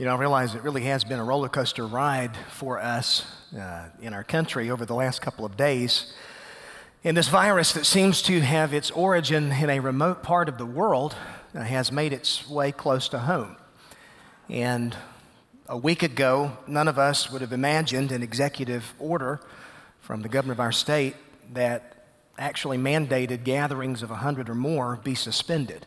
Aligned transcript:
You 0.00 0.06
know, 0.06 0.14
I 0.14 0.18
realize 0.18 0.54
it 0.54 0.62
really 0.62 0.84
has 0.84 1.04
been 1.04 1.18
a 1.18 1.24
roller 1.24 1.50
coaster 1.50 1.86
ride 1.86 2.34
for 2.52 2.80
us 2.80 3.26
uh, 3.54 3.90
in 4.00 4.14
our 4.14 4.24
country 4.24 4.70
over 4.70 4.86
the 4.86 4.94
last 4.94 5.20
couple 5.20 5.44
of 5.44 5.58
days. 5.58 6.14
And 7.04 7.14
this 7.14 7.28
virus 7.28 7.74
that 7.74 7.84
seems 7.84 8.22
to 8.22 8.40
have 8.40 8.72
its 8.72 8.90
origin 8.90 9.52
in 9.52 9.68
a 9.68 9.78
remote 9.78 10.22
part 10.22 10.48
of 10.48 10.56
the 10.56 10.64
world 10.64 11.14
uh, 11.54 11.60
has 11.60 11.92
made 11.92 12.14
its 12.14 12.48
way 12.48 12.72
close 12.72 13.10
to 13.10 13.18
home. 13.18 13.56
And 14.48 14.96
a 15.68 15.76
week 15.76 16.02
ago, 16.02 16.56
none 16.66 16.88
of 16.88 16.98
us 16.98 17.30
would 17.30 17.42
have 17.42 17.52
imagined 17.52 18.10
an 18.10 18.22
executive 18.22 18.94
order 18.98 19.38
from 20.00 20.22
the 20.22 20.30
governor 20.30 20.54
of 20.54 20.60
our 20.60 20.72
state 20.72 21.14
that 21.52 22.06
actually 22.38 22.78
mandated 22.78 23.44
gatherings 23.44 24.02
of 24.02 24.08
100 24.08 24.48
or 24.48 24.54
more 24.54 24.98
be 25.04 25.14
suspended. 25.14 25.84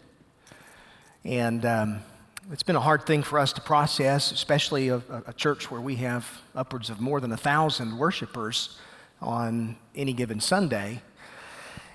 And 1.26 1.66
um, 1.66 2.02
it's 2.52 2.64
been 2.64 2.76
a 2.76 2.82
hard 2.82 3.06
thing 3.06 3.24
for 3.24 3.40
us 3.40 3.54
to 3.54 3.62
process, 3.62 4.32
especially 4.32 4.90
a, 4.90 5.02
a 5.26 5.34
church 5.34 5.72
where 5.72 5.80
we 5.80 5.96
have 5.96 6.28
upwards 6.56 6.90
of 6.90 7.00
more 7.00 7.22
than 7.22 7.32
a 7.32 7.38
thousand 7.38 7.98
worshipers 7.98 8.78
on 9.22 9.78
any 9.96 10.14
given 10.14 10.40
Sunday. 10.40 11.02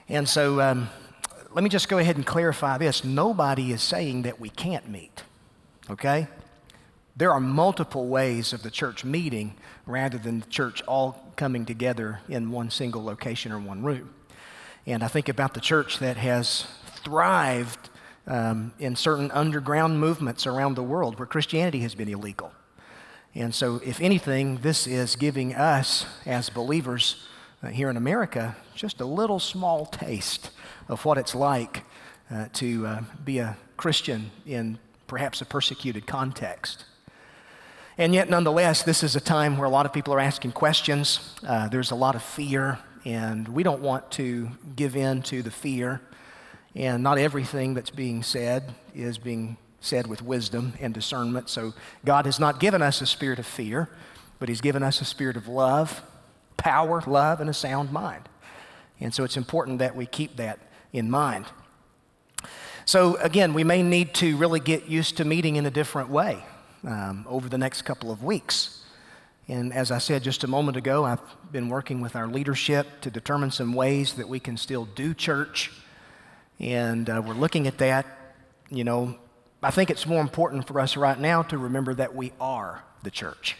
And 0.09 0.27
so 0.29 0.61
um, 0.61 0.89
let 1.53 1.62
me 1.62 1.69
just 1.69 1.89
go 1.89 1.98
ahead 1.98 2.16
and 2.16 2.25
clarify 2.25 2.79
this. 2.79 3.05
Nobody 3.05 3.73
is 3.73 3.83
saying 3.83 4.23
that 4.23 4.41
we 4.41 4.48
can't 4.48 4.89
meet, 4.89 5.23
okay? 5.91 6.27
There 7.15 7.33
are 7.33 7.41
multiple 7.41 8.06
ways 8.09 8.53
of 8.53 8.62
the 8.62 8.70
church 8.70 9.05
meeting 9.05 9.55
rather 9.87 10.17
than 10.17 10.41
the 10.41 10.47
church 10.47 10.83
all 10.83 11.33
coming 11.37 11.67
together 11.67 12.20
in 12.28 12.51
one 12.51 12.70
single 12.70 13.05
location 13.05 13.53
or 13.53 13.59
one 13.59 13.83
room. 13.83 14.15
And 14.87 15.03
I 15.03 15.09
think 15.09 15.28
about 15.28 15.53
the 15.53 15.61
church 15.61 15.98
that 15.98 16.17
has 16.17 16.67
thrived 17.05 17.91
um, 18.29 18.73
in 18.79 18.95
certain 18.95 19.31
underground 19.33 19.99
movements 19.99 20.47
around 20.47 20.75
the 20.75 20.83
world 20.83 21.19
where 21.19 21.27
Christianity 21.27 21.81
has 21.81 21.95
been 21.95 22.09
illegal. 22.09 22.53
And 23.35 23.55
so, 23.55 23.81
if 23.85 24.01
anything, 24.01 24.59
this 24.59 24.87
is 24.87 25.17
giving 25.17 25.55
us 25.55 26.07
as 26.27 26.51
believers 26.51 27.27
uh, 27.62 27.69
here 27.69 27.91
in 27.91 27.97
America 27.97 28.57
just 28.75 29.01
a 29.01 29.05
little 29.05 29.41
small 29.41 29.87
taste 29.87 30.51
of 30.89 31.05
what 31.05 31.19
it's 31.19 31.35
like 31.35 31.85
uh, 32.31 32.47
to 32.53 32.87
uh, 32.87 33.01
be 33.25 33.39
a 33.39 33.57
Christian 33.77 34.31
in 34.47 34.79
perhaps 35.07 35.41
a 35.41 35.45
persecuted 35.45 36.07
context. 36.07 36.85
And 37.97 38.15
yet, 38.15 38.31
nonetheless, 38.31 38.83
this 38.85 39.03
is 39.03 39.17
a 39.17 39.20
time 39.20 39.59
where 39.59 39.67
a 39.67 39.70
lot 39.70 39.87
of 39.87 39.92
people 39.92 40.15
are 40.15 40.20
asking 40.20 40.53
questions. 40.53 41.35
Uh, 41.47 41.69
there's 41.69 41.91
a 41.91 41.97
lot 41.97 42.15
of 42.15 42.23
fear, 42.23 42.79
and 43.05 43.48
we 43.48 43.63
don't 43.63 43.83
want 43.83 44.11
to 44.13 44.51
give 44.77 44.95
in 44.95 45.23
to 45.23 45.42
the 45.42 45.51
fear. 45.51 46.01
And 46.74 47.02
not 47.02 47.19
everything 47.19 47.74
that's 47.74 47.91
being 47.91 48.22
said 48.22 48.74
is 48.94 49.19
being 49.19 49.56
said 49.80 50.06
with 50.06 50.22
wisdom 50.22 50.74
and 50.80 50.92
discernment. 50.92 51.48
So 51.48 51.74
God 52.05 52.27
has 52.27 52.38
not 52.38 52.61
given 52.61 52.83
us 52.83 53.00
a 53.00 53.06
spirit 53.06 53.38
of 53.38 53.47
fear, 53.47 53.88
but 54.38 54.48
He's 54.48 54.61
given 54.61 54.83
us 54.83 55.00
a 55.00 55.05
spirit 55.05 55.36
of 55.36 55.48
love, 55.48 56.02
power, 56.56 57.02
love, 57.06 57.41
and 57.41 57.48
a 57.48 57.55
sound 57.55 57.92
mind. 57.92 58.28
And 59.00 59.14
so 59.14 59.24
it's 59.24 59.36
important 59.36 59.78
that 59.78 59.94
we 59.94 60.06
keep 60.06 60.36
that 60.36 60.58
in 60.92 61.11
mind. 61.11 61.46
So, 62.84 63.16
again, 63.16 63.52
we 63.52 63.64
may 63.64 63.83
need 63.83 64.14
to 64.14 64.36
really 64.36 64.61
get 64.61 64.86
used 64.86 65.19
to 65.19 65.24
meeting 65.24 65.56
in 65.56 65.66
a 65.66 65.70
different 65.70 66.08
way 66.08 66.42
um, 66.84 67.27
over 67.28 67.48
the 67.48 67.58
next 67.58 67.83
couple 67.83 68.11
of 68.11 68.24
weeks. 68.24 68.83
And 69.46 69.72
as 69.72 69.91
I 69.91 69.98
said 69.98 70.22
just 70.22 70.42
a 70.42 70.46
moment 70.46 70.77
ago, 70.77 71.05
I've 71.05 71.20
been 71.52 71.69
working 71.69 72.00
with 72.00 72.16
our 72.16 72.27
leadership 72.27 72.86
to 73.02 73.11
determine 73.11 73.50
some 73.50 73.72
ways 73.74 74.14
that 74.14 74.28
we 74.28 74.41
can 74.41 74.56
still 74.56 74.86
do 74.86 75.14
church 75.14 75.70
and 76.59 77.09
uh, 77.09 77.23
we're 77.25 77.34
looking 77.34 77.67
at 77.67 77.78
that. 77.78 78.06
You 78.70 78.84
know, 78.84 79.17
I 79.62 79.70
think 79.70 79.91
it's 79.91 80.06
more 80.06 80.20
important 80.20 80.67
for 80.67 80.81
us 80.81 80.97
right 80.97 81.19
now 81.19 81.42
to 81.42 81.59
remember 81.59 81.95
that 81.95 82.14
we 82.14 82.33
are 82.41 82.84
the 83.03 83.11
church. 83.11 83.56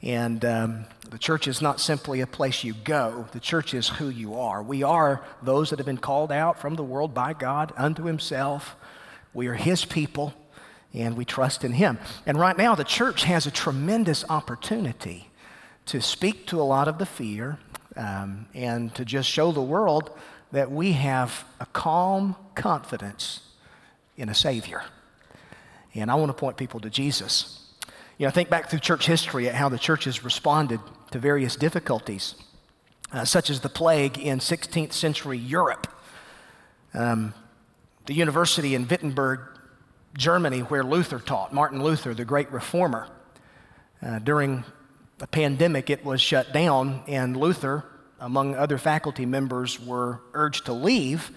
And 0.00 0.44
um, 0.44 0.84
the 1.10 1.18
church 1.18 1.48
is 1.48 1.60
not 1.60 1.80
simply 1.80 2.20
a 2.20 2.26
place 2.26 2.62
you 2.62 2.74
go, 2.84 3.26
the 3.32 3.40
church 3.40 3.74
is 3.74 3.88
who 3.88 4.08
you 4.08 4.38
are. 4.38 4.62
We 4.62 4.82
are 4.82 5.24
those 5.42 5.70
that 5.70 5.78
have 5.78 5.86
been 5.86 5.98
called 5.98 6.30
out 6.30 6.60
from 6.60 6.76
the 6.76 6.84
world 6.84 7.14
by 7.14 7.32
God 7.32 7.72
unto 7.76 8.04
Himself. 8.04 8.76
We 9.34 9.48
are 9.48 9.54
His 9.54 9.84
people, 9.84 10.34
and 10.94 11.16
we 11.16 11.24
trust 11.24 11.64
in 11.64 11.72
Him. 11.72 11.98
And 12.26 12.38
right 12.38 12.56
now, 12.56 12.76
the 12.76 12.84
church 12.84 13.24
has 13.24 13.46
a 13.46 13.50
tremendous 13.50 14.24
opportunity 14.28 15.30
to 15.86 16.00
speak 16.00 16.46
to 16.46 16.60
a 16.60 16.62
lot 16.62 16.86
of 16.86 16.98
the 16.98 17.06
fear 17.06 17.58
um, 17.96 18.46
and 18.54 18.94
to 18.94 19.04
just 19.04 19.28
show 19.28 19.50
the 19.50 19.62
world 19.62 20.10
that 20.52 20.70
we 20.70 20.92
have 20.92 21.44
a 21.60 21.66
calm 21.66 22.36
confidence 22.54 23.40
in 24.16 24.28
a 24.28 24.34
Savior. 24.34 24.82
And 25.94 26.10
I 26.10 26.14
want 26.14 26.30
to 26.30 26.34
point 26.34 26.56
people 26.56 26.80
to 26.80 26.90
Jesus. 26.90 27.66
You 28.18 28.26
know, 28.26 28.30
think 28.30 28.50
back 28.50 28.70
through 28.70 28.80
church 28.80 29.06
history 29.06 29.48
at 29.48 29.54
how 29.54 29.68
the 29.68 29.78
church 29.78 30.04
has 30.04 30.24
responded 30.24 30.80
to 31.12 31.18
various 31.18 31.56
difficulties, 31.56 32.34
uh, 33.12 33.24
such 33.24 33.50
as 33.50 33.60
the 33.60 33.68
plague 33.68 34.18
in 34.18 34.38
16th 34.38 34.92
century 34.92 35.38
Europe. 35.38 35.86
Um, 36.94 37.34
the 38.06 38.14
university 38.14 38.74
in 38.74 38.88
Wittenberg, 38.88 39.40
Germany, 40.16 40.60
where 40.60 40.82
Luther 40.82 41.18
taught, 41.18 41.52
Martin 41.52 41.82
Luther, 41.82 42.14
the 42.14 42.24
great 42.24 42.50
reformer. 42.50 43.08
Uh, 44.02 44.18
during 44.18 44.64
the 45.18 45.26
pandemic, 45.26 45.90
it 45.90 46.04
was 46.04 46.20
shut 46.20 46.52
down, 46.52 47.02
and 47.06 47.36
Luther 47.36 47.84
among 48.20 48.54
other 48.54 48.78
faculty 48.78 49.26
members, 49.26 49.80
were 49.80 50.20
urged 50.34 50.66
to 50.66 50.72
leave. 50.72 51.30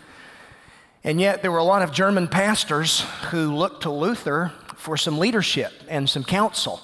And 1.04 1.20
yet, 1.20 1.42
there 1.42 1.52
were 1.52 1.58
a 1.58 1.64
lot 1.64 1.82
of 1.82 1.92
German 1.92 2.28
pastors 2.28 3.02
who 3.30 3.56
looked 3.56 3.84
to 3.84 3.92
Luther 3.92 4.52
for 4.76 4.98
some 4.98 5.20
leadership 5.20 5.72
and 5.88 6.10
some 6.10 6.24
counsel. 6.24 6.82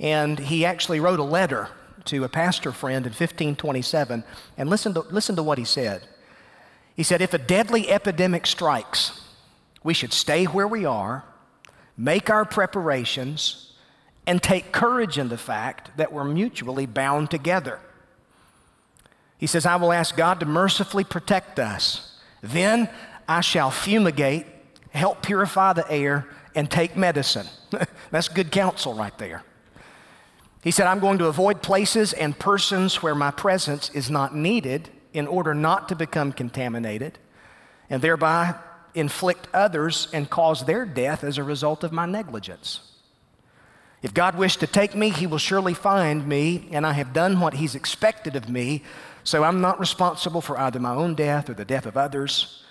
And 0.00 0.38
he 0.38 0.64
actually 0.64 1.00
wrote 1.00 1.18
a 1.18 1.24
letter 1.24 1.68
to 2.06 2.24
a 2.24 2.28
pastor 2.28 2.72
friend 2.72 3.04
in 3.06 3.10
1527. 3.10 4.24
And 4.56 4.70
listen 4.70 4.94
to, 4.94 5.00
listen 5.00 5.36
to 5.36 5.42
what 5.42 5.58
he 5.58 5.64
said. 5.64 6.06
He 6.94 7.02
said, 7.02 7.20
If 7.20 7.34
a 7.34 7.38
deadly 7.38 7.88
epidemic 7.88 8.46
strikes, 8.46 9.20
we 9.82 9.94
should 9.94 10.12
stay 10.12 10.44
where 10.44 10.68
we 10.68 10.84
are, 10.84 11.24
make 11.96 12.30
our 12.30 12.44
preparations, 12.44 13.72
and 14.26 14.42
take 14.42 14.72
courage 14.72 15.16
in 15.16 15.28
the 15.28 15.38
fact 15.38 15.96
that 15.96 16.12
we're 16.12 16.24
mutually 16.24 16.86
bound 16.86 17.30
together. 17.30 17.80
He 19.38 19.46
says, 19.46 19.64
I 19.64 19.76
will 19.76 19.92
ask 19.92 20.16
God 20.16 20.40
to 20.40 20.46
mercifully 20.46 21.04
protect 21.04 21.58
us. 21.58 22.18
Then 22.42 22.90
I 23.28 23.40
shall 23.40 23.70
fumigate, 23.70 24.46
help 24.90 25.22
purify 25.22 25.72
the 25.72 25.90
air, 25.90 26.26
and 26.54 26.70
take 26.70 26.96
medicine. 26.96 27.46
That's 28.10 28.28
good 28.28 28.50
counsel 28.50 28.94
right 28.94 29.16
there. 29.18 29.44
He 30.62 30.72
said, 30.72 30.88
I'm 30.88 30.98
going 30.98 31.18
to 31.18 31.26
avoid 31.26 31.62
places 31.62 32.12
and 32.12 32.36
persons 32.36 33.02
where 33.02 33.14
my 33.14 33.30
presence 33.30 33.90
is 33.90 34.10
not 34.10 34.34
needed 34.34 34.90
in 35.12 35.26
order 35.26 35.54
not 35.54 35.88
to 35.88 35.94
become 35.94 36.32
contaminated 36.32 37.18
and 37.88 38.02
thereby 38.02 38.54
inflict 38.94 39.46
others 39.54 40.08
and 40.12 40.28
cause 40.28 40.64
their 40.64 40.84
death 40.84 41.22
as 41.22 41.38
a 41.38 41.44
result 41.44 41.84
of 41.84 41.92
my 41.92 42.06
negligence. 42.06 42.80
If 44.02 44.14
God 44.14 44.36
wished 44.36 44.60
to 44.60 44.66
take 44.66 44.94
me, 44.94 45.10
He 45.10 45.26
will 45.26 45.38
surely 45.38 45.74
find 45.74 46.26
me, 46.26 46.68
and 46.70 46.86
I 46.86 46.92
have 46.92 47.12
done 47.12 47.40
what 47.40 47.54
He's 47.54 47.74
expected 47.74 48.36
of 48.36 48.48
me 48.48 48.82
so 49.24 49.44
I'm 49.44 49.60
not 49.60 49.78
responsible 49.80 50.40
for 50.40 50.58
either 50.58 50.78
my 50.80 50.94
own 50.94 51.14
death 51.14 51.50
or 51.50 51.54
the 51.54 51.64
death 51.64 51.86
of 51.86 51.96
others. 51.96 52.64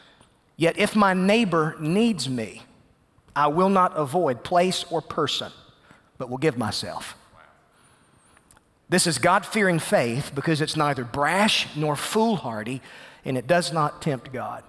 Yet 0.56 0.78
if 0.78 0.96
my 0.96 1.14
neighbor 1.14 1.76
needs 1.80 2.30
me, 2.30 2.64
I 3.36 3.48
will 3.48 3.70
not 3.70 3.96
avoid 3.96 4.44
place 4.44 4.84
or 4.90 5.02
person, 5.02 5.52
but 6.18 6.30
will 6.30 6.40
give 6.40 6.58
myself. 6.58 7.16
This 8.90 9.06
is 9.06 9.18
God 9.18 9.46
fearing 9.46 9.80
faith 9.80 10.32
because 10.34 10.62
it's 10.62 10.76
neither 10.76 11.04
brash 11.04 11.68
nor 11.76 11.96
foolhardy, 11.96 12.82
and 13.26 13.38
it 13.38 13.46
does 13.46 13.74
not 13.74 14.02
tempt 14.02 14.32
God. 14.32 14.64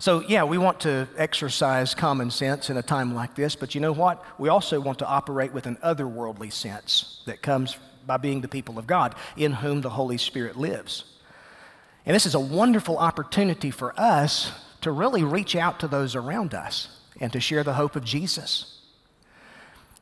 So, 0.00 0.20
yeah, 0.20 0.44
we 0.44 0.58
want 0.58 0.80
to 0.80 1.06
exercise 1.16 1.94
common 1.94 2.30
sense 2.30 2.70
in 2.70 2.76
a 2.76 2.82
time 2.82 3.14
like 3.14 3.34
this, 3.34 3.54
but 3.54 3.74
you 3.74 3.80
know 3.80 3.92
what? 3.92 4.24
We 4.38 4.48
also 4.48 4.80
want 4.80 4.98
to 5.00 5.06
operate 5.06 5.52
with 5.52 5.66
an 5.66 5.76
otherworldly 5.76 6.52
sense 6.52 7.22
that 7.26 7.42
comes 7.42 7.76
by 8.06 8.16
being 8.16 8.40
the 8.40 8.48
people 8.48 8.78
of 8.78 8.86
God, 8.86 9.14
in 9.36 9.52
whom 9.52 9.80
the 9.80 9.90
Holy 9.90 10.18
Spirit 10.18 10.56
lives. 10.56 11.04
And 12.06 12.14
this 12.14 12.26
is 12.26 12.34
a 12.34 12.40
wonderful 12.40 12.98
opportunity 12.98 13.70
for 13.70 13.98
us 13.98 14.52
to 14.80 14.90
really 14.90 15.22
reach 15.22 15.54
out 15.54 15.80
to 15.80 15.88
those 15.88 16.14
around 16.14 16.54
us 16.54 17.00
and 17.20 17.32
to 17.32 17.40
share 17.40 17.62
the 17.62 17.74
hope 17.74 17.96
of 17.96 18.04
Jesus. 18.04 18.78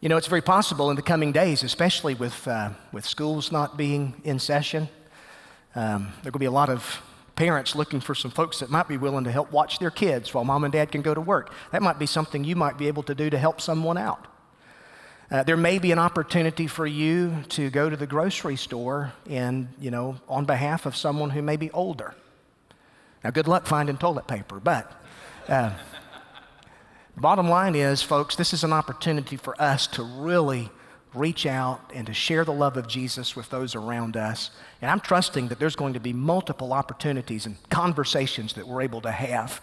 You 0.01 0.09
know, 0.09 0.17
it's 0.17 0.29
very 0.29 0.43
possible 0.43 0.91
in 0.91 0.97
the 0.97 1.03
coming 1.03 1.33
days, 1.33 1.65
especially 1.65 2.15
with, 2.15 2.47
uh, 2.47 2.71
with 2.93 3.05
schools 3.05 3.51
not 3.51 3.77
being 3.77 4.21
in 4.23 4.39
session, 4.39 4.89
um, 5.75 6.13
there 6.23 6.33
will 6.33 6.39
be 6.39 6.47
a 6.47 6.51
lot 6.51 6.71
of 6.71 7.03
parents 7.35 7.77
looking 7.77 8.01
for 8.01 8.15
some 8.15 8.31
folks 8.31 8.59
that 8.61 8.71
might 8.71 8.89
be 8.89 8.97
willing 8.97 9.25
to 9.25 9.31
help 9.31 9.53
watch 9.53 9.79
their 9.79 9.91
kids 9.91 10.35
while 10.35 10.45
mom 10.45 10.65
and 10.65 10.73
dad 10.73 10.91
can 10.91 11.03
go 11.03 11.15
to 11.15 11.21
work. 11.21 11.53
That 11.71 11.83
might 11.83 11.99
be 11.99 12.07
something 12.07 12.43
you 12.43 12.57
might 12.57 12.79
be 12.79 12.89
able 12.89 13.05
to 13.05 13.15
do 13.15 13.31
to 13.31 13.39
help 13.39 13.61
someone 13.61 13.97
out. 13.97 14.27
Uh, 15.31 15.43
there 15.43 15.57
may 15.57 15.79
be 15.79 15.93
an 15.93 15.99
opportunity 15.99 16.67
for 16.67 16.87
you 16.87 17.45
to 17.51 17.69
go 17.71 17.91
to 17.91 17.97
the 17.97 18.07
grocery 18.07 18.57
store 18.57 19.13
and, 19.29 19.69
you 19.79 19.91
know, 19.91 20.17
on 20.29 20.45
behalf 20.45 20.87
of 20.87 20.97
someone 20.97 21.31
who 21.31 21.43
may 21.43 21.57
be 21.57 21.71
older. 21.73 22.15
Now, 23.23 23.31
good 23.31 23.47
luck 23.47 23.67
finding 23.67 23.99
toilet 23.99 24.27
paper, 24.27 24.59
but, 24.59 24.91
uh, 25.49 25.73
Bottom 27.21 27.49
line 27.49 27.75
is, 27.75 28.01
folks, 28.01 28.37
this 28.37 28.53
is 28.53 28.63
an 28.63 28.73
opportunity 28.73 29.37
for 29.37 29.61
us 29.61 29.89
to 29.89 30.05
really 30.05 30.71
reach 31.15 31.47
out 31.47 31.81
and 31.93 32.07
to 32.07 32.15
share 32.15 32.45
the 32.45 32.53
love 32.53 32.77
of 32.77 32.87
Jesus 32.87 33.35
with 33.35 33.51
those 33.51 33.75
around 33.75 34.17
us. 34.17 34.53
And 34.81 34.89
I'm 34.89 35.01
trusting 35.01 35.49
that 35.49 35.59
there's 35.59 35.75
going 35.75 35.95
to 35.95 36.01
be 36.01 36.13
multiple 36.13 36.73
opportunities 36.73 37.45
and 37.45 37.57
conversations 37.71 38.53
that 38.53 38.69
we're 38.69 38.83
able 38.83 39.01
to 39.01 39.11
have 39.11 39.61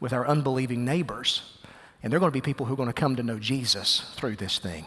with 0.00 0.14
our 0.14 0.26
unbelieving 0.26 0.86
neighbors. 0.86 1.42
And 2.02 2.10
they're 2.10 2.20
going 2.20 2.32
to 2.32 2.36
be 2.36 2.40
people 2.40 2.64
who 2.64 2.72
are 2.72 2.76
going 2.76 2.88
to 2.88 2.94
come 2.94 3.16
to 3.16 3.22
know 3.22 3.38
Jesus 3.38 4.10
through 4.16 4.36
this 4.36 4.58
thing. 4.58 4.86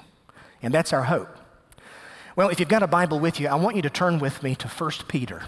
And 0.62 0.74
that's 0.74 0.94
our 0.94 1.04
hope. 1.04 1.30
Well, 2.36 2.50
if 2.50 2.60
you've 2.60 2.70
got 2.70 2.84
a 2.84 2.88
Bible 2.88 3.20
with 3.20 3.40
you, 3.40 3.48
I 3.48 3.56
want 3.56 3.76
you 3.76 3.82
to 3.82 3.90
turn 3.90 4.20
with 4.20 4.44
me 4.44 4.54
to 4.56 4.68
1 4.68 4.92
Peter, 5.08 5.44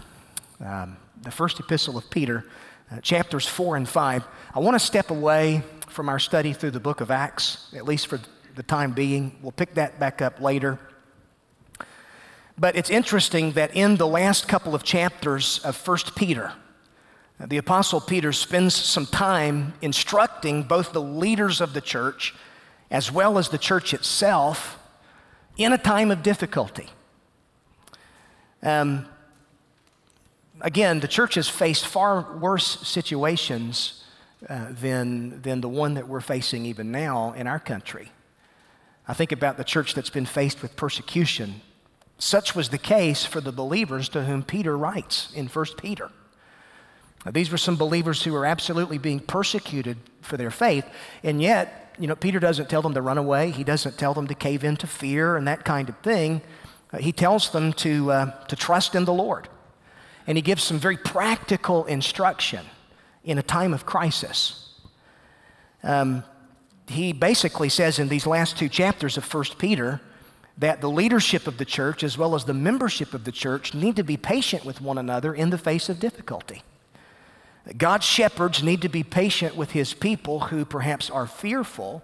um, 0.59 0.97
the 1.21 1.29
first 1.29 1.59
epistle 1.59 1.97
of 1.97 2.09
Peter, 2.09 2.45
uh, 2.91 2.99
chapters 3.01 3.45
4 3.45 3.77
and 3.77 3.87
5. 3.87 4.23
I 4.55 4.59
want 4.59 4.73
to 4.73 4.83
step 4.83 5.11
away 5.11 5.61
from 5.87 6.09
our 6.09 6.17
study 6.17 6.53
through 6.53 6.71
the 6.71 6.79
book 6.79 7.01
of 7.01 7.11
Acts, 7.11 7.71
at 7.75 7.85
least 7.85 8.07
for 8.07 8.19
the 8.55 8.63
time 8.63 8.93
being. 8.93 9.37
We'll 9.43 9.51
pick 9.51 9.75
that 9.75 9.99
back 9.99 10.21
up 10.21 10.41
later. 10.41 10.79
But 12.57 12.75
it's 12.75 12.89
interesting 12.89 13.51
that 13.51 13.75
in 13.75 13.97
the 13.97 14.07
last 14.07 14.47
couple 14.47 14.73
of 14.73 14.83
chapters 14.83 15.59
of 15.59 15.87
1 15.87 15.97
Peter, 16.15 16.53
the 17.39 17.57
Apostle 17.57 18.01
Peter 18.01 18.33
spends 18.33 18.73
some 18.73 19.05
time 19.05 19.73
instructing 19.81 20.63
both 20.63 20.91
the 20.91 21.01
leaders 21.01 21.61
of 21.61 21.73
the 21.73 21.81
church 21.81 22.33
as 22.89 23.11
well 23.11 23.37
as 23.37 23.49
the 23.49 23.59
church 23.59 23.93
itself 23.93 24.78
in 25.59 25.73
a 25.73 25.77
time 25.77 26.09
of 26.09 26.23
difficulty. 26.23 26.87
Um, 28.63 29.05
again, 30.61 31.01
the 31.01 31.07
church 31.07 31.35
has 31.35 31.49
faced 31.49 31.85
far 31.85 32.37
worse 32.37 32.87
situations 32.87 34.05
uh, 34.49 34.67
than, 34.71 35.41
than 35.41 35.59
the 35.59 35.67
one 35.67 35.95
that 35.95 36.07
we're 36.07 36.21
facing 36.21 36.65
even 36.65 36.91
now 36.91 37.33
in 37.33 37.45
our 37.45 37.59
country. 37.59 38.09
I 39.05 39.13
think 39.13 39.33
about 39.33 39.57
the 39.57 39.65
church 39.65 39.93
that's 39.93 40.09
been 40.09 40.25
faced 40.25 40.61
with 40.61 40.77
persecution. 40.77 41.61
Such 42.19 42.55
was 42.55 42.69
the 42.69 42.77
case 42.77 43.25
for 43.25 43.41
the 43.41 43.51
believers 43.51 44.07
to 44.09 44.23
whom 44.23 44.43
Peter 44.43 44.77
writes 44.77 45.31
in 45.35 45.47
1 45.47 45.65
Peter. 45.77 46.09
Now, 47.25 47.31
these 47.31 47.51
were 47.51 47.57
some 47.57 47.75
believers 47.75 48.23
who 48.23 48.31
were 48.31 48.45
absolutely 48.45 48.97
being 48.97 49.19
persecuted 49.19 49.97
for 50.21 50.37
their 50.37 50.51
faith, 50.51 50.85
and 51.21 51.41
yet, 51.41 51.88
you 51.99 52.07
know, 52.07 52.15
Peter 52.15 52.39
doesn't 52.39 52.69
tell 52.69 52.81
them 52.81 52.93
to 52.93 53.01
run 53.01 53.17
away. 53.17 53.51
He 53.51 53.63
doesn't 53.63 53.97
tell 53.97 54.13
them 54.13 54.27
to 54.27 54.35
cave 54.35 54.63
into 54.63 54.87
fear 54.87 55.35
and 55.35 55.47
that 55.47 55.65
kind 55.65 55.89
of 55.89 55.97
thing. 55.99 56.41
Uh, 56.91 56.97
he 56.97 57.11
tells 57.11 57.51
them 57.51 57.73
to, 57.73 58.11
uh, 58.11 58.45
to 58.45 58.55
trust 58.55 58.95
in 58.95 59.05
the 59.05 59.13
Lord. 59.13 59.49
And 60.25 60.37
he 60.37 60.41
gives 60.41 60.63
some 60.63 60.79
very 60.79 60.97
practical 60.97 61.85
instruction 61.85 62.65
in 63.23 63.37
a 63.37 63.43
time 63.43 63.73
of 63.73 63.85
crisis. 63.85 64.73
Um, 65.83 66.23
he 66.87 67.13
basically 67.13 67.69
says 67.69 67.99
in 67.99 68.07
these 68.07 68.25
last 68.25 68.57
two 68.57 68.69
chapters 68.69 69.17
of 69.17 69.31
1 69.31 69.43
Peter 69.57 70.01
that 70.57 70.81
the 70.81 70.89
leadership 70.89 71.47
of 71.47 71.57
the 71.57 71.65
church, 71.65 72.03
as 72.03 72.17
well 72.17 72.35
as 72.35 72.45
the 72.45 72.53
membership 72.53 73.13
of 73.13 73.23
the 73.23 73.31
church, 73.31 73.73
need 73.73 73.95
to 73.95 74.03
be 74.03 74.17
patient 74.17 74.65
with 74.65 74.81
one 74.81 74.97
another 74.97 75.33
in 75.33 75.49
the 75.49 75.57
face 75.57 75.89
of 75.89 75.99
difficulty. 75.99 76.63
God's 77.77 78.05
shepherds 78.05 78.63
need 78.63 78.81
to 78.81 78.89
be 78.89 79.03
patient 79.03 79.55
with 79.55 79.71
his 79.71 79.93
people 79.93 80.39
who 80.39 80.65
perhaps 80.65 81.09
are 81.09 81.27
fearful, 81.27 82.03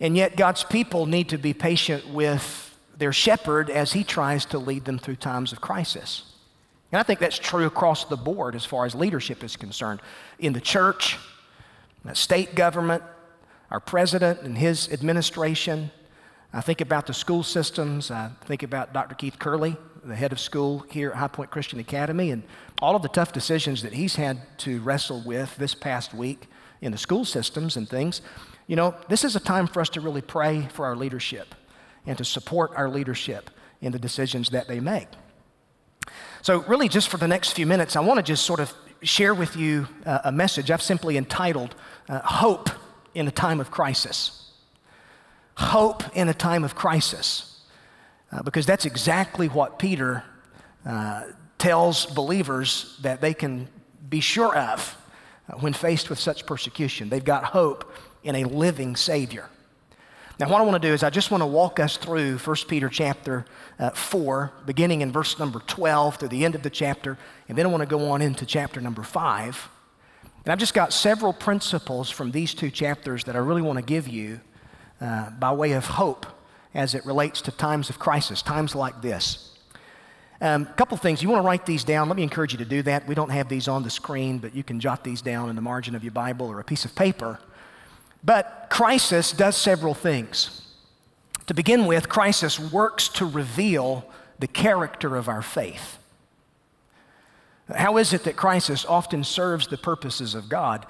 and 0.00 0.16
yet 0.16 0.36
God's 0.36 0.64
people 0.64 1.06
need 1.06 1.28
to 1.30 1.38
be 1.38 1.54
patient 1.54 2.08
with 2.08 2.78
their 2.96 3.12
shepherd 3.12 3.70
as 3.70 3.92
he 3.92 4.04
tries 4.04 4.44
to 4.46 4.58
lead 4.58 4.84
them 4.84 4.98
through 4.98 5.16
times 5.16 5.52
of 5.52 5.60
crisis. 5.60 6.24
And 6.92 6.98
I 6.98 7.02
think 7.02 7.20
that's 7.20 7.38
true 7.38 7.66
across 7.66 8.04
the 8.04 8.16
board 8.16 8.54
as 8.54 8.64
far 8.64 8.84
as 8.84 8.94
leadership 8.94 9.44
is 9.44 9.56
concerned. 9.56 10.00
In 10.38 10.52
the 10.52 10.60
church, 10.60 11.16
the 12.04 12.14
state 12.14 12.54
government, 12.54 13.02
our 13.70 13.80
president 13.80 14.40
and 14.42 14.58
his 14.58 14.92
administration. 14.92 15.90
I 16.52 16.60
think 16.60 16.80
about 16.80 17.06
the 17.06 17.14
school 17.14 17.42
systems. 17.42 18.10
I 18.10 18.30
think 18.44 18.62
about 18.62 18.92
Dr. 18.92 19.14
Keith 19.14 19.38
Curley, 19.38 19.76
the 20.04 20.16
head 20.16 20.32
of 20.32 20.40
school 20.40 20.84
here 20.90 21.10
at 21.10 21.16
High 21.16 21.28
Point 21.28 21.50
Christian 21.50 21.78
Academy, 21.78 22.30
and 22.30 22.42
all 22.80 22.96
of 22.96 23.02
the 23.02 23.08
tough 23.08 23.32
decisions 23.32 23.82
that 23.82 23.92
he's 23.92 24.16
had 24.16 24.40
to 24.58 24.80
wrestle 24.80 25.22
with 25.24 25.56
this 25.56 25.74
past 25.74 26.14
week 26.14 26.46
in 26.80 26.92
the 26.92 26.98
school 26.98 27.24
systems 27.24 27.76
and 27.76 27.88
things. 27.88 28.22
You 28.66 28.76
know, 28.76 28.94
this 29.08 29.24
is 29.24 29.36
a 29.36 29.40
time 29.40 29.66
for 29.66 29.80
us 29.80 29.88
to 29.90 30.00
really 30.00 30.22
pray 30.22 30.68
for 30.72 30.86
our 30.86 30.96
leadership 30.96 31.54
and 32.06 32.16
to 32.18 32.24
support 32.24 32.72
our 32.76 32.88
leadership 32.88 33.50
in 33.80 33.92
the 33.92 33.98
decisions 33.98 34.50
that 34.50 34.68
they 34.68 34.80
make. 34.80 35.08
So, 36.42 36.62
really, 36.62 36.88
just 36.88 37.08
for 37.08 37.18
the 37.18 37.28
next 37.28 37.52
few 37.52 37.66
minutes, 37.66 37.96
I 37.96 38.00
want 38.00 38.18
to 38.18 38.22
just 38.22 38.44
sort 38.44 38.60
of 38.60 38.72
share 39.02 39.34
with 39.34 39.56
you 39.56 39.88
uh, 40.06 40.20
a 40.24 40.32
message 40.32 40.70
I've 40.70 40.82
simply 40.82 41.16
entitled 41.16 41.74
uh, 42.08 42.20
Hope 42.20 42.70
in 43.14 43.28
a 43.28 43.30
Time 43.30 43.60
of 43.60 43.70
Crisis. 43.70 44.40
Hope 45.56 46.04
in 46.16 46.28
a 46.28 46.34
time 46.34 46.64
of 46.64 46.74
crisis. 46.74 47.49
Uh, 48.32 48.42
because 48.42 48.64
that's 48.64 48.84
exactly 48.84 49.48
what 49.48 49.78
Peter 49.78 50.22
uh, 50.86 51.24
tells 51.58 52.06
believers 52.06 52.96
that 53.02 53.20
they 53.20 53.34
can 53.34 53.68
be 54.08 54.20
sure 54.20 54.56
of 54.56 54.96
uh, 55.48 55.56
when 55.58 55.72
faced 55.72 56.08
with 56.08 56.18
such 56.18 56.46
persecution. 56.46 57.08
They've 57.08 57.24
got 57.24 57.44
hope 57.44 57.92
in 58.22 58.36
a 58.36 58.44
living 58.44 58.94
Savior. 58.96 59.48
Now, 60.38 60.48
what 60.48 60.60
I 60.60 60.64
want 60.64 60.80
to 60.80 60.88
do 60.88 60.94
is 60.94 61.02
I 61.02 61.10
just 61.10 61.30
want 61.30 61.42
to 61.42 61.46
walk 61.46 61.78
us 61.80 61.98
through 61.98 62.38
1 62.38 62.56
Peter 62.66 62.88
chapter 62.88 63.44
uh, 63.78 63.90
4, 63.90 64.52
beginning 64.64 65.02
in 65.02 65.12
verse 65.12 65.38
number 65.38 65.58
12 65.66 66.18
to 66.18 66.28
the 66.28 66.44
end 66.44 66.54
of 66.54 66.62
the 66.62 66.70
chapter, 66.70 67.18
and 67.48 67.58
then 67.58 67.66
I 67.66 67.68
want 67.68 67.82
to 67.82 67.86
go 67.86 68.10
on 68.10 68.22
into 68.22 68.46
chapter 68.46 68.80
number 68.80 69.02
5. 69.02 69.68
And 70.44 70.52
I've 70.52 70.58
just 70.58 70.72
got 70.72 70.94
several 70.94 71.34
principles 71.34 72.08
from 72.08 72.30
these 72.30 72.54
two 72.54 72.70
chapters 72.70 73.24
that 73.24 73.36
I 73.36 73.40
really 73.40 73.60
want 73.60 73.78
to 73.78 73.84
give 73.84 74.08
you 74.08 74.40
uh, 75.00 75.28
by 75.30 75.52
way 75.52 75.72
of 75.72 75.84
hope 75.84 76.26
as 76.74 76.94
it 76.94 77.04
relates 77.04 77.40
to 77.42 77.50
times 77.50 77.90
of 77.90 77.98
crisis, 77.98 78.42
times 78.42 78.74
like 78.74 79.02
this. 79.02 79.50
A 80.40 80.48
um, 80.48 80.66
couple 80.76 80.96
things. 80.96 81.22
You 81.22 81.28
want 81.28 81.42
to 81.42 81.46
write 81.46 81.66
these 81.66 81.84
down. 81.84 82.08
Let 82.08 82.16
me 82.16 82.22
encourage 82.22 82.52
you 82.52 82.58
to 82.58 82.64
do 82.64 82.80
that. 82.82 83.06
We 83.06 83.14
don't 83.14 83.30
have 83.30 83.48
these 83.48 83.68
on 83.68 83.82
the 83.82 83.90
screen, 83.90 84.38
but 84.38 84.54
you 84.54 84.62
can 84.62 84.80
jot 84.80 85.04
these 85.04 85.20
down 85.20 85.50
in 85.50 85.56
the 85.56 85.62
margin 85.62 85.94
of 85.94 86.02
your 86.02 86.12
Bible 86.12 86.46
or 86.46 86.60
a 86.60 86.64
piece 86.64 86.86
of 86.86 86.94
paper. 86.94 87.38
But 88.24 88.68
crisis 88.70 89.32
does 89.32 89.56
several 89.56 89.92
things. 89.92 90.62
To 91.46 91.54
begin 91.54 91.86
with, 91.86 92.08
crisis 92.08 92.58
works 92.58 93.08
to 93.08 93.26
reveal 93.26 94.10
the 94.38 94.46
character 94.46 95.16
of 95.16 95.28
our 95.28 95.42
faith. 95.42 95.98
How 97.74 97.98
is 97.98 98.12
it 98.12 98.24
that 98.24 98.36
crisis 98.36 98.84
often 98.84 99.24
serves 99.24 99.68
the 99.68 99.76
purposes 99.76 100.34
of 100.34 100.48
God? 100.48 100.86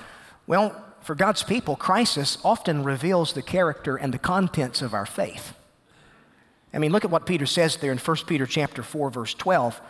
Well, 0.46 0.84
for 1.02 1.14
God's 1.14 1.42
people, 1.42 1.76
crisis 1.76 2.38
often 2.44 2.84
reveals 2.84 3.32
the 3.32 3.42
character 3.42 3.96
and 3.96 4.14
the 4.14 4.18
contents 4.18 4.80
of 4.82 4.94
our 4.94 5.06
faith. 5.06 5.54
I 6.72 6.78
mean, 6.78 6.92
look 6.92 7.04
at 7.04 7.10
what 7.10 7.26
Peter 7.26 7.46
says 7.46 7.76
there 7.76 7.92
in 7.92 7.98
1 7.98 8.16
Peter 8.26 8.46
chapter 8.46 8.82
4 8.82 9.10
verse 9.10 9.34
12. 9.34 9.80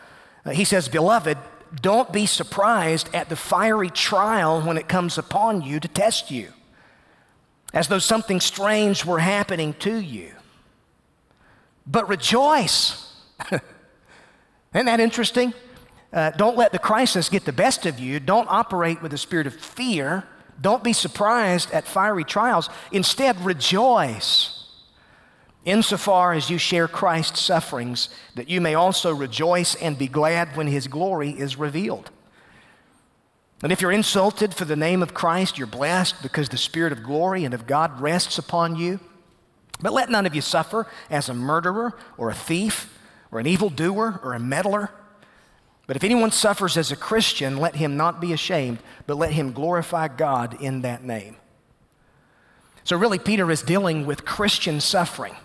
Uh, 0.45 0.51
he 0.51 0.65
says, 0.65 0.89
"Beloved, 0.89 1.37
don't 1.81 2.13
be 2.13 2.27
surprised 2.27 3.15
at 3.15 3.29
the 3.29 3.37
fiery 3.37 3.91
trial 3.91 4.63
when 4.63 4.77
it 4.77 4.89
comes 4.89 5.19
upon 5.19 5.63
you 5.63 5.79
to 5.81 5.89
test 5.89 6.31
you, 6.31 6.53
as 7.73 7.89
though 7.89 7.99
something 7.99 8.41
strange 8.41 9.05
were 9.05 9.19
happening 9.19 9.75
to 9.81 9.97
you. 9.97 10.33
But 11.87 12.09
rejoice." 12.09 13.07
Isn't 13.51 14.87
that 14.87 15.01
interesting? 15.01 15.53
Uh, 16.13 16.31
don't 16.31 16.57
let 16.57 16.73
the 16.73 16.79
crisis 16.79 17.29
get 17.29 17.45
the 17.45 17.53
best 17.53 17.87
of 17.87 17.99
you. 17.99 18.21
Don't 18.21 18.49
operate 18.49 19.03
with 19.03 19.13
a 19.13 19.19
spirit 19.19 19.47
of 19.47 19.55
fear. 19.55 20.25
Don't 20.61 20.83
be 20.83 20.93
surprised 20.93 21.71
at 21.73 21.87
fiery 21.87 22.25
trials. 22.25 22.69
Instead, 22.93 23.41
rejoice 23.45 24.60
insofar 25.65 26.33
as 26.33 26.51
you 26.51 26.59
share 26.59 26.89
Christ's 26.89 27.41
sufferings, 27.41 28.09
that 28.35 28.49
you 28.49 28.61
may 28.61 28.75
also 28.75 29.15
rejoice 29.15 29.75
and 29.75 29.99
be 29.99 30.09
glad 30.09 30.57
when 30.57 30.67
his 30.67 30.87
glory 30.87 31.31
is 31.31 31.57
revealed. 31.57 32.11
And 33.63 33.73
if 33.73 33.83
you're 33.83 33.93
insulted 33.93 34.55
for 34.55 34.65
the 34.65 34.77
name 34.77 35.03
of 35.03 35.13
Christ, 35.13 35.59
you're 35.59 35.67
blessed 35.67 36.23
because 36.23 36.49
the 36.49 36.57
Spirit 36.57 36.93
of 36.93 37.03
glory 37.03 37.45
and 37.45 37.53
of 37.53 37.67
God 37.67 38.01
rests 38.01 38.39
upon 38.39 38.77
you. 38.77 39.01
But 39.83 39.93
let 39.93 40.11
none 40.11 40.27
of 40.27 40.35
you 40.35 40.41
suffer 40.41 40.87
as 41.11 41.29
a 41.29 41.35
murderer 41.35 41.95
or 42.17 42.31
a 42.31 42.35
thief 42.35 42.99
or 43.31 43.39
an 43.39 43.47
evildoer 43.47 44.21
or 44.23 44.33
a 44.33 44.41
meddler. 44.41 44.91
But 45.87 45.97
if 45.97 46.05
anyone 46.05 46.31
suffers 46.31 46.77
as 46.77 46.91
a 46.91 46.97
Christian, 46.97 47.59
let 47.59 47.77
him 47.77 47.97
not 47.97 48.21
be 48.21 48.33
ashamed, 48.33 48.79
but 49.07 49.17
let 49.17 49.33
him 49.33 49.53
glorify 49.53 50.09
God 50.09 50.61
in 50.61 50.83
that 50.83 51.05
name. 51.05 51.37
So, 52.85 52.97
really, 52.97 53.19
Peter 53.19 53.51
is 53.51 53.63
dealing 53.63 54.07
with 54.07 54.25
Christian 54.25 54.81
suffering. 54.81 55.37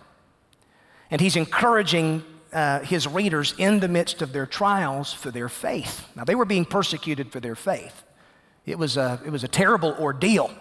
And 1.12 1.22
he's 1.22 1.36
encouraging 1.36 2.24
uh, 2.52 2.80
his 2.80 3.08
readers 3.08 3.54
in 3.58 3.80
the 3.80 3.88
midst 3.88 4.22
of 4.22 4.32
their 4.32 4.46
trials 4.46 5.14
for 5.14 5.30
their 5.30 5.50
faith. 5.50 6.08
Now, 6.16 6.24
they 6.24 6.36
were 6.36 6.46
being 6.46 6.66
persecuted 6.66 7.32
for 7.32 7.40
their 7.40 7.56
faith, 7.56 8.04
it 8.66 8.80
was 8.80 8.98
a, 8.98 9.22
it 9.26 9.30
was 9.30 9.44
a 9.44 9.48
terrible 9.48 9.96
ordeal. 10.00 10.52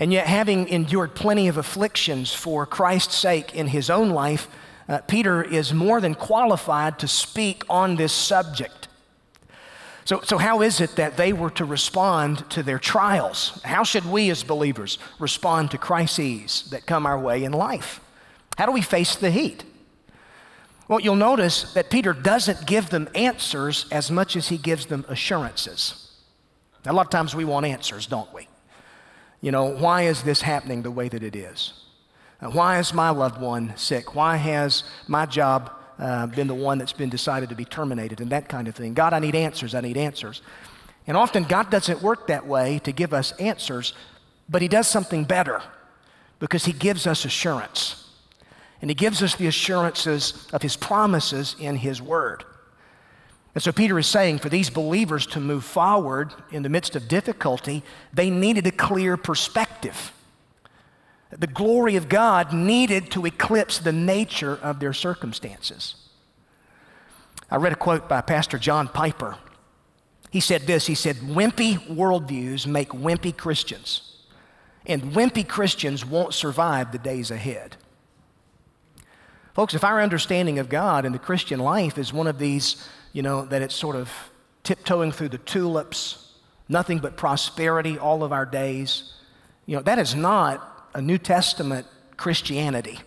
And 0.00 0.12
yet, 0.12 0.28
having 0.28 0.68
endured 0.68 1.16
plenty 1.16 1.48
of 1.48 1.56
afflictions 1.56 2.32
for 2.32 2.64
Christ's 2.66 3.16
sake 3.16 3.52
in 3.54 3.66
his 3.66 3.90
own 3.90 4.10
life, 4.10 4.46
uh, 4.88 4.98
Peter 5.08 5.42
is 5.42 5.74
more 5.74 6.00
than 6.00 6.14
qualified 6.14 7.00
to 7.00 7.08
speak 7.08 7.64
on 7.68 7.96
this 7.96 8.12
subject. 8.12 8.86
So, 10.04 10.20
so, 10.22 10.38
how 10.38 10.62
is 10.62 10.80
it 10.80 10.96
that 10.96 11.16
they 11.16 11.32
were 11.32 11.50
to 11.50 11.64
respond 11.64 12.48
to 12.50 12.62
their 12.62 12.78
trials? 12.78 13.60
How 13.64 13.82
should 13.82 14.06
we 14.06 14.30
as 14.30 14.44
believers 14.44 14.98
respond 15.18 15.72
to 15.72 15.78
crises 15.78 16.68
that 16.70 16.86
come 16.86 17.04
our 17.04 17.18
way 17.18 17.42
in 17.42 17.52
life? 17.52 18.00
How 18.58 18.66
do 18.66 18.72
we 18.72 18.82
face 18.82 19.14
the 19.14 19.30
heat? 19.30 19.64
Well, 20.88 21.00
you'll 21.00 21.14
notice 21.14 21.72
that 21.74 21.90
Peter 21.90 22.12
doesn't 22.12 22.66
give 22.66 22.90
them 22.90 23.08
answers 23.14 23.86
as 23.92 24.10
much 24.10 24.34
as 24.34 24.48
he 24.48 24.58
gives 24.58 24.86
them 24.86 25.04
assurances. 25.08 26.10
Now, 26.84 26.90
a 26.90 26.94
lot 26.94 27.06
of 27.06 27.10
times 27.10 27.36
we 27.36 27.44
want 27.44 27.66
answers, 27.66 28.06
don't 28.06 28.32
we? 28.34 28.48
You 29.40 29.52
know, 29.52 29.66
why 29.66 30.02
is 30.02 30.24
this 30.24 30.42
happening 30.42 30.82
the 30.82 30.90
way 30.90 31.08
that 31.08 31.22
it 31.22 31.36
is? 31.36 31.72
Uh, 32.42 32.50
why 32.50 32.80
is 32.80 32.92
my 32.92 33.10
loved 33.10 33.40
one 33.40 33.76
sick? 33.76 34.16
Why 34.16 34.36
has 34.36 34.82
my 35.06 35.24
job 35.24 35.70
uh, 36.00 36.26
been 36.26 36.48
the 36.48 36.54
one 36.54 36.78
that's 36.78 36.92
been 36.92 37.10
decided 37.10 37.48
to 37.50 37.54
be 37.54 37.64
terminated 37.64 38.20
and 38.20 38.30
that 38.30 38.48
kind 38.48 38.68
of 38.68 38.74
thing. 38.74 38.94
God, 38.94 39.12
I 39.12 39.18
need 39.18 39.34
answers. 39.34 39.74
I 39.74 39.80
need 39.80 39.96
answers. 39.96 40.42
And 41.06 41.16
often 41.16 41.44
God 41.44 41.70
doesn't 41.70 42.02
work 42.02 42.26
that 42.28 42.46
way 42.46 42.80
to 42.80 42.92
give 42.92 43.12
us 43.12 43.32
answers, 43.32 43.94
but 44.48 44.62
He 44.62 44.68
does 44.68 44.86
something 44.88 45.24
better 45.24 45.62
because 46.38 46.64
He 46.64 46.72
gives 46.72 47.06
us 47.06 47.24
assurance. 47.24 48.07
And 48.80 48.90
He 48.90 48.94
gives 48.94 49.22
us 49.22 49.34
the 49.34 49.46
assurances 49.46 50.48
of 50.52 50.62
His 50.62 50.76
promises 50.76 51.56
in 51.58 51.76
His 51.76 52.00
Word. 52.00 52.44
And 53.54 53.62
so 53.62 53.72
Peter 53.72 53.98
is 53.98 54.06
saying 54.06 54.38
for 54.38 54.48
these 54.48 54.70
believers 54.70 55.26
to 55.28 55.40
move 55.40 55.64
forward 55.64 56.32
in 56.52 56.62
the 56.62 56.68
midst 56.68 56.94
of 56.94 57.08
difficulty, 57.08 57.82
they 58.12 58.30
needed 58.30 58.66
a 58.66 58.70
clear 58.70 59.16
perspective. 59.16 60.12
The 61.30 61.46
glory 61.46 61.96
of 61.96 62.08
God 62.08 62.52
needed 62.52 63.10
to 63.10 63.26
eclipse 63.26 63.78
the 63.78 63.92
nature 63.92 64.58
of 64.62 64.80
their 64.80 64.92
circumstances. 64.92 65.96
I 67.50 67.56
read 67.56 67.72
a 67.72 67.76
quote 67.76 68.08
by 68.08 68.20
Pastor 68.20 68.58
John 68.58 68.88
Piper. 68.88 69.36
He 70.30 70.40
said 70.40 70.62
this 70.62 70.86
He 70.86 70.94
said, 70.94 71.16
Wimpy 71.16 71.78
worldviews 71.88 72.66
make 72.66 72.90
wimpy 72.90 73.36
Christians, 73.36 74.18
and 74.86 75.02
wimpy 75.14 75.46
Christians 75.46 76.04
won't 76.04 76.34
survive 76.34 76.92
the 76.92 76.98
days 76.98 77.30
ahead. 77.30 77.76
Folks, 79.58 79.74
if 79.74 79.82
our 79.82 80.00
understanding 80.00 80.60
of 80.60 80.68
God 80.68 81.04
and 81.04 81.12
the 81.12 81.18
Christian 81.18 81.58
life 81.58 81.98
is 81.98 82.12
one 82.12 82.28
of 82.28 82.38
these, 82.38 82.88
you 83.12 83.22
know, 83.22 83.44
that 83.46 83.60
it's 83.60 83.74
sort 83.74 83.96
of 83.96 84.08
tiptoeing 84.62 85.10
through 85.10 85.30
the 85.30 85.38
tulips, 85.38 86.34
nothing 86.68 87.00
but 87.00 87.16
prosperity 87.16 87.98
all 87.98 88.22
of 88.22 88.32
our 88.32 88.46
days, 88.46 89.14
you 89.66 89.74
know, 89.74 89.82
that 89.82 89.98
is 89.98 90.14
not 90.14 90.88
a 90.94 91.02
New 91.02 91.18
Testament 91.18 91.88
Christianity. 92.16 93.00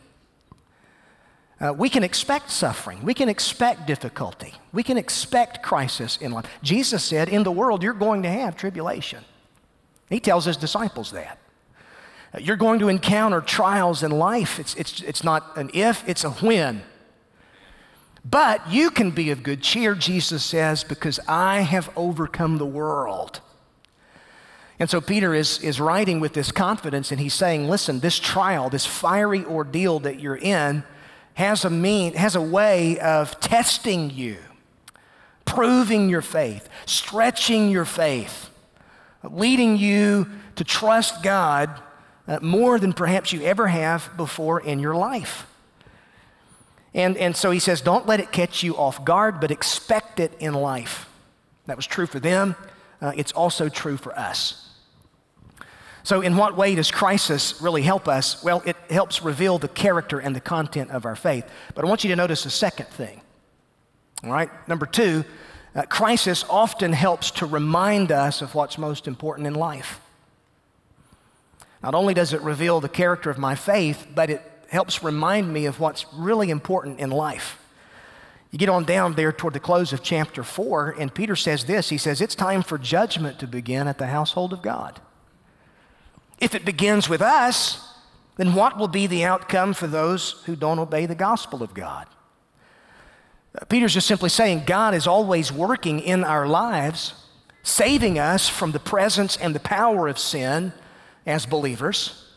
Uh, 1.61 1.71
we 1.71 1.87
can 1.87 2.03
expect 2.03 2.51
suffering. 2.51 3.01
We 3.01 3.13
can 3.13 3.29
expect 3.29 3.87
difficulty. 3.87 4.53
We 4.73 4.83
can 4.83 4.97
expect 4.97 5.63
crisis 5.63 6.17
in 6.17 6.33
life. 6.33 6.47
Jesus 6.61 7.01
said, 7.01 7.29
In 7.29 7.43
the 7.43 7.51
world, 7.53 7.81
you're 7.81 7.93
going 7.93 8.23
to 8.23 8.29
have 8.29 8.57
tribulation. 8.57 9.23
He 10.09 10.19
tells 10.19 10.43
his 10.43 10.57
disciples 10.57 11.11
that. 11.11 11.39
You're 12.39 12.57
going 12.57 12.79
to 12.79 12.87
encounter 12.87 13.41
trials 13.41 14.03
in 14.03 14.11
life. 14.11 14.59
It's, 14.59 14.73
it's, 14.75 15.01
it's 15.01 15.23
not 15.23 15.57
an 15.57 15.69
if, 15.73 16.07
it's 16.07 16.23
a 16.23 16.29
when. 16.31 16.83
But 18.23 18.71
you 18.71 18.91
can 18.91 19.11
be 19.11 19.31
of 19.31 19.43
good 19.43 19.61
cheer, 19.61 19.95
Jesus 19.95 20.43
says, 20.43 20.83
because 20.83 21.19
I 21.27 21.61
have 21.61 21.89
overcome 21.95 22.57
the 22.57 22.65
world. 22.65 23.41
And 24.79 24.89
so 24.89 25.01
Peter 25.01 25.33
is, 25.33 25.59
is 25.59 25.79
writing 25.79 26.19
with 26.19 26.33
this 26.33 26.51
confidence 26.51 27.11
and 27.11 27.19
he's 27.19 27.33
saying, 27.33 27.69
listen, 27.69 27.99
this 27.99 28.17
trial, 28.17 28.69
this 28.69 28.85
fiery 28.85 29.43
ordeal 29.45 29.99
that 29.99 30.19
you're 30.19 30.37
in 30.37 30.83
has 31.33 31.65
a 31.65 31.69
mean, 31.69 32.13
has 32.13 32.35
a 32.35 32.41
way 32.41 32.97
of 32.99 33.39
testing 33.39 34.09
you, 34.09 34.37
proving 35.45 36.09
your 36.09 36.21
faith, 36.21 36.67
stretching 36.85 37.69
your 37.69 37.85
faith, 37.85 38.49
leading 39.23 39.77
you 39.77 40.27
to 40.55 40.63
trust 40.63 41.21
God 41.21 41.69
uh, 42.27 42.39
more 42.41 42.79
than 42.79 42.93
perhaps 42.93 43.33
you 43.33 43.41
ever 43.41 43.67
have 43.67 44.09
before 44.17 44.59
in 44.59 44.79
your 44.79 44.95
life. 44.95 45.47
And, 46.93 47.17
and 47.17 47.35
so 47.35 47.51
he 47.51 47.59
says, 47.59 47.81
don't 47.81 48.05
let 48.05 48.19
it 48.19 48.31
catch 48.31 48.63
you 48.63 48.75
off 48.75 49.05
guard, 49.05 49.39
but 49.39 49.51
expect 49.51 50.19
it 50.19 50.33
in 50.39 50.53
life. 50.53 51.07
That 51.67 51.77
was 51.77 51.87
true 51.87 52.05
for 52.05 52.19
them. 52.19 52.55
Uh, 53.01 53.13
it's 53.15 53.31
also 53.31 53.69
true 53.69 53.97
for 53.97 54.17
us. 54.17 54.67
So, 56.03 56.21
in 56.21 56.35
what 56.35 56.57
way 56.57 56.73
does 56.73 56.89
crisis 56.89 57.61
really 57.61 57.83
help 57.83 58.07
us? 58.07 58.43
Well, 58.43 58.63
it 58.65 58.75
helps 58.89 59.21
reveal 59.21 59.59
the 59.59 59.67
character 59.67 60.17
and 60.19 60.35
the 60.35 60.41
content 60.41 60.89
of 60.89 61.05
our 61.05 61.15
faith. 61.15 61.45
But 61.75 61.85
I 61.85 61.87
want 61.87 62.03
you 62.03 62.09
to 62.09 62.15
notice 62.15 62.45
a 62.45 62.49
second 62.49 62.87
thing. 62.87 63.21
All 64.23 64.31
right? 64.31 64.49
Number 64.67 64.87
two, 64.87 65.23
uh, 65.75 65.83
crisis 65.83 66.43
often 66.49 66.91
helps 66.91 67.31
to 67.31 67.45
remind 67.45 68.11
us 68.11 68.41
of 68.41 68.55
what's 68.55 68.77
most 68.77 69.07
important 69.07 69.47
in 69.47 69.53
life. 69.53 70.00
Not 71.83 71.95
only 71.95 72.13
does 72.13 72.33
it 72.33 72.41
reveal 72.41 72.79
the 72.79 72.89
character 72.89 73.29
of 73.29 73.37
my 73.37 73.55
faith, 73.55 74.07
but 74.13 74.29
it 74.29 74.41
helps 74.69 75.03
remind 75.03 75.51
me 75.51 75.65
of 75.65 75.79
what's 75.79 76.05
really 76.13 76.49
important 76.49 76.99
in 76.99 77.09
life. 77.09 77.57
You 78.51 78.59
get 78.59 78.69
on 78.69 78.83
down 78.83 79.13
there 79.13 79.31
toward 79.31 79.53
the 79.53 79.59
close 79.59 79.93
of 79.93 80.03
chapter 80.03 80.43
4, 80.43 80.95
and 80.99 81.13
Peter 81.13 81.35
says 81.35 81.65
this 81.65 81.89
He 81.89 81.97
says, 81.97 82.21
It's 82.21 82.35
time 82.35 82.61
for 82.61 82.77
judgment 82.77 83.39
to 83.39 83.47
begin 83.47 83.87
at 83.87 83.97
the 83.97 84.07
household 84.07 84.53
of 84.53 84.61
God. 84.61 84.99
If 86.37 86.53
it 86.53 86.65
begins 86.65 87.07
with 87.07 87.21
us, 87.21 87.87
then 88.35 88.53
what 88.53 88.77
will 88.77 88.87
be 88.87 89.07
the 89.07 89.23
outcome 89.23 89.73
for 89.73 89.87
those 89.87 90.43
who 90.45 90.55
don't 90.55 90.79
obey 90.79 91.05
the 91.05 91.15
gospel 91.15 91.63
of 91.63 91.73
God? 91.73 92.07
Uh, 93.59 93.65
Peter's 93.65 93.93
just 93.93 94.07
simply 94.07 94.29
saying 94.29 94.63
God 94.65 94.93
is 94.93 95.07
always 95.07 95.51
working 95.51 95.99
in 95.99 96.23
our 96.23 96.47
lives, 96.47 97.13
saving 97.63 98.17
us 98.17 98.49
from 98.49 98.71
the 98.71 98.79
presence 98.79 99.37
and 99.37 99.53
the 99.53 99.59
power 99.59 100.07
of 100.07 100.17
sin 100.17 100.73
as 101.25 101.45
believers. 101.45 102.27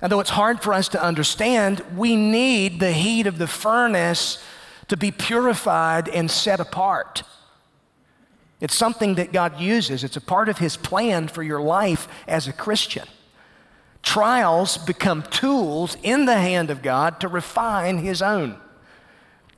And 0.00 0.10
though 0.10 0.20
it's 0.20 0.30
hard 0.30 0.62
for 0.62 0.72
us 0.72 0.88
to 0.88 1.02
understand, 1.02 1.82
we 1.96 2.16
need 2.16 2.80
the 2.80 2.92
heat 2.92 3.26
of 3.26 3.38
the 3.38 3.46
furnace 3.46 4.42
to 4.88 4.96
be 4.96 5.10
purified 5.10 6.08
and 6.08 6.30
set 6.30 6.60
apart. 6.60 7.22
It's 8.60 8.74
something 8.74 9.16
that 9.16 9.32
God 9.32 9.60
uses, 9.60 10.04
it's 10.04 10.16
a 10.16 10.20
part 10.20 10.48
of 10.48 10.58
His 10.58 10.76
plan 10.76 11.28
for 11.28 11.42
your 11.42 11.60
life 11.60 12.08
as 12.26 12.48
a 12.48 12.52
Christian. 12.52 13.06
Trials 14.02 14.76
become 14.78 15.22
tools 15.22 15.96
in 16.02 16.26
the 16.26 16.38
hand 16.38 16.70
of 16.70 16.82
God 16.82 17.20
to 17.20 17.28
refine 17.28 17.98
His 17.98 18.20
own. 18.20 18.58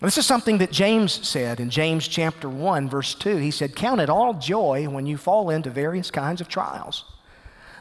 This 0.01 0.19
is 0.19 0.27
something 0.27 0.59
that 0.59 0.71
James 0.71 1.27
said 1.27 1.59
in 1.59 1.71
James 1.71 2.07
chapter 2.07 2.49
1, 2.49 2.89
verse 2.89 3.15
2. 3.15 3.37
He 3.37 3.51
said, 3.51 3.75
Count 3.75 4.01
it 4.01 4.11
all 4.11 4.35
joy 4.35 4.89
when 4.89 5.07
you 5.07 5.17
fall 5.17 5.51
into 5.51 5.71
various 5.71 6.11
kinds 6.11 6.41
of 6.41 6.49
trials, 6.49 7.05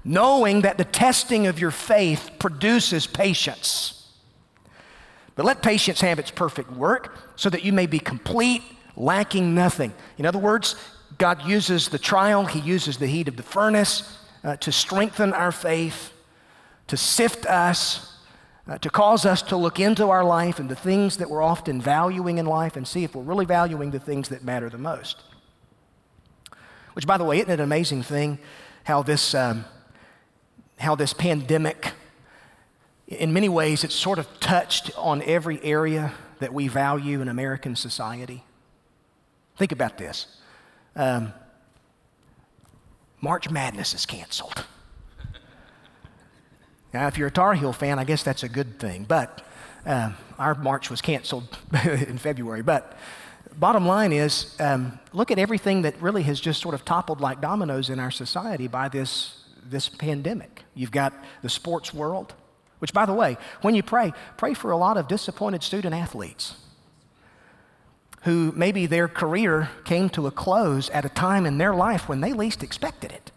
knowing 0.05 0.61
that 0.61 0.77
the 0.77 0.85
testing 0.85 1.47
of 1.47 1.59
your 1.59 1.71
faith 1.71 2.31
produces 2.39 3.07
patience. 3.07 4.13
But 5.35 5.45
let 5.45 5.61
patience 5.61 5.99
have 5.99 6.19
its 6.19 6.31
perfect 6.31 6.71
work 6.71 7.17
so 7.35 7.49
that 7.49 7.65
you 7.65 7.73
may 7.73 7.87
be 7.87 7.99
complete, 7.99 8.61
lacking 8.95 9.53
nothing. 9.53 9.93
In 10.17 10.25
other 10.25 10.39
words, 10.39 10.75
God 11.17 11.45
uses 11.45 11.89
the 11.89 11.99
trial, 11.99 12.45
He 12.45 12.59
uses 12.59 12.97
the 12.97 13.07
heat 13.07 13.27
of 13.27 13.35
the 13.35 13.43
furnace 13.43 14.17
uh, 14.43 14.55
to 14.57 14.71
strengthen 14.71 15.33
our 15.33 15.51
faith 15.51 16.13
to 16.87 16.97
sift 16.97 17.45
us, 17.45 18.17
uh, 18.67 18.77
to 18.79 18.89
cause 18.89 19.25
us 19.25 19.41
to 19.43 19.57
look 19.57 19.79
into 19.79 20.09
our 20.09 20.23
life 20.23 20.59
and 20.59 20.69
the 20.69 20.75
things 20.75 21.17
that 21.17 21.29
we're 21.29 21.41
often 21.41 21.81
valuing 21.81 22.37
in 22.37 22.45
life 22.45 22.75
and 22.75 22.87
see 22.87 23.03
if 23.03 23.15
we're 23.15 23.23
really 23.23 23.45
valuing 23.45 23.91
the 23.91 23.99
things 23.99 24.29
that 24.29 24.43
matter 24.43 24.69
the 24.69 24.77
most. 24.77 25.21
Which, 26.93 27.05
by 27.05 27.17
the 27.17 27.23
way, 27.23 27.37
isn't 27.37 27.49
it 27.49 27.55
an 27.55 27.59
amazing 27.61 28.03
thing 28.03 28.39
how 28.83 29.03
this, 29.03 29.33
um, 29.33 29.65
how 30.77 30.95
this 30.95 31.13
pandemic, 31.13 31.91
in 33.07 33.33
many 33.33 33.49
ways, 33.49 33.83
it's 33.83 33.95
sort 33.95 34.19
of 34.19 34.27
touched 34.39 34.91
on 34.97 35.21
every 35.23 35.61
area 35.63 36.13
that 36.39 36.53
we 36.53 36.67
value 36.67 37.21
in 37.21 37.27
American 37.27 37.75
society? 37.75 38.43
Think 39.57 39.71
about 39.71 39.97
this. 39.97 40.27
Um, 40.95 41.33
March 43.21 43.49
Madness 43.49 43.93
is 43.93 44.05
canceled. 44.05 44.65
Now, 46.93 47.07
if 47.07 47.17
you're 47.17 47.27
a 47.27 47.31
Tar 47.31 47.55
Heel 47.55 47.73
fan, 47.73 47.99
I 47.99 48.03
guess 48.03 48.23
that's 48.23 48.43
a 48.43 48.49
good 48.49 48.79
thing. 48.79 49.03
But 49.03 49.45
uh, 49.85 50.11
our 50.37 50.55
march 50.55 50.89
was 50.89 51.01
canceled 51.01 51.57
in 51.85 52.17
February. 52.17 52.61
But 52.61 52.97
bottom 53.57 53.85
line 53.85 54.11
is 54.11 54.55
um, 54.59 54.99
look 55.13 55.31
at 55.31 55.39
everything 55.39 55.83
that 55.83 56.01
really 56.01 56.23
has 56.23 56.39
just 56.39 56.61
sort 56.61 56.75
of 56.75 56.85
toppled 56.85 57.21
like 57.21 57.41
dominoes 57.41 57.89
in 57.89 57.99
our 57.99 58.11
society 58.11 58.67
by 58.67 58.89
this, 58.89 59.43
this 59.65 59.89
pandemic. 59.89 60.63
You've 60.73 60.91
got 60.91 61.13
the 61.41 61.49
sports 61.49 61.93
world, 61.93 62.33
which, 62.79 62.93
by 62.93 63.05
the 63.05 63.13
way, 63.13 63.37
when 63.61 63.75
you 63.75 63.83
pray, 63.83 64.13
pray 64.37 64.53
for 64.53 64.71
a 64.71 64.77
lot 64.77 64.97
of 64.97 65.07
disappointed 65.07 65.63
student 65.63 65.93
athletes 65.93 66.55
who 68.23 68.51
maybe 68.55 68.87
their 68.87 69.07
career 69.07 69.69
came 69.83 70.09
to 70.09 70.25
a 70.25 70.31
close 70.31 70.89
at 70.89 71.05
a 71.05 71.09
time 71.09 71.45
in 71.45 71.59
their 71.59 71.75
life 71.75 72.09
when 72.09 72.21
they 72.21 72.33
least 72.33 72.63
expected 72.63 73.11
it. 73.11 73.31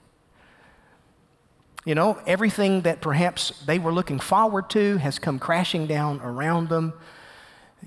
You 1.85 1.95
know, 1.95 2.19
everything 2.27 2.83
that 2.83 3.03
perhaps 3.03 3.51
they 3.67 3.79
were 3.79 3.93
looking 3.93 4.19
forward 4.19 4.71
to 4.71 4.97
has 4.97 5.19
come 5.19 5.39
crashing 5.39 5.87
down 5.87 6.21
around 6.23 6.69
them. 6.71 6.95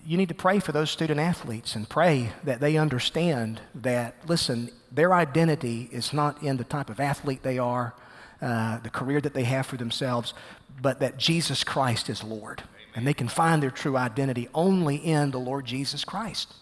you 0.06 0.16
need 0.16 0.30
to 0.30 0.36
pray 0.36 0.60
for 0.60 0.72
those 0.72 0.90
student 0.90 1.20
athletes 1.20 1.76
and 1.76 1.90
pray 1.90 2.32
that 2.44 2.60
they 2.60 2.78
understand 2.78 3.60
that, 3.76 4.16
listen, 4.28 4.70
their 4.92 5.14
identity 5.14 5.90
is 5.92 6.14
not 6.14 6.42
in 6.42 6.58
the 6.58 6.64
type 6.64 6.90
of 6.90 7.00
athlete 7.00 7.44
they 7.44 7.58
are, 7.58 7.94
uh, 8.42 8.80
the 8.80 8.90
career 8.90 9.22
that 9.22 9.34
they 9.34 9.44
have 9.44 9.66
for 9.66 9.78
themselves, 9.78 10.34
but 10.82 11.00
that 11.00 11.18
Jesus 11.18 11.64
Christ 11.64 12.10
is 12.10 12.24
Lord. 12.24 12.64
And 12.96 13.08
they 13.08 13.14
can 13.14 13.28
find 13.28 13.62
their 13.62 13.72
true 13.72 13.96
identity 13.96 14.50
only 14.54 14.96
in 14.98 15.32
the 15.32 15.40
Lord 15.40 15.66
Jesus 15.66 16.04
Christ. 16.04 16.54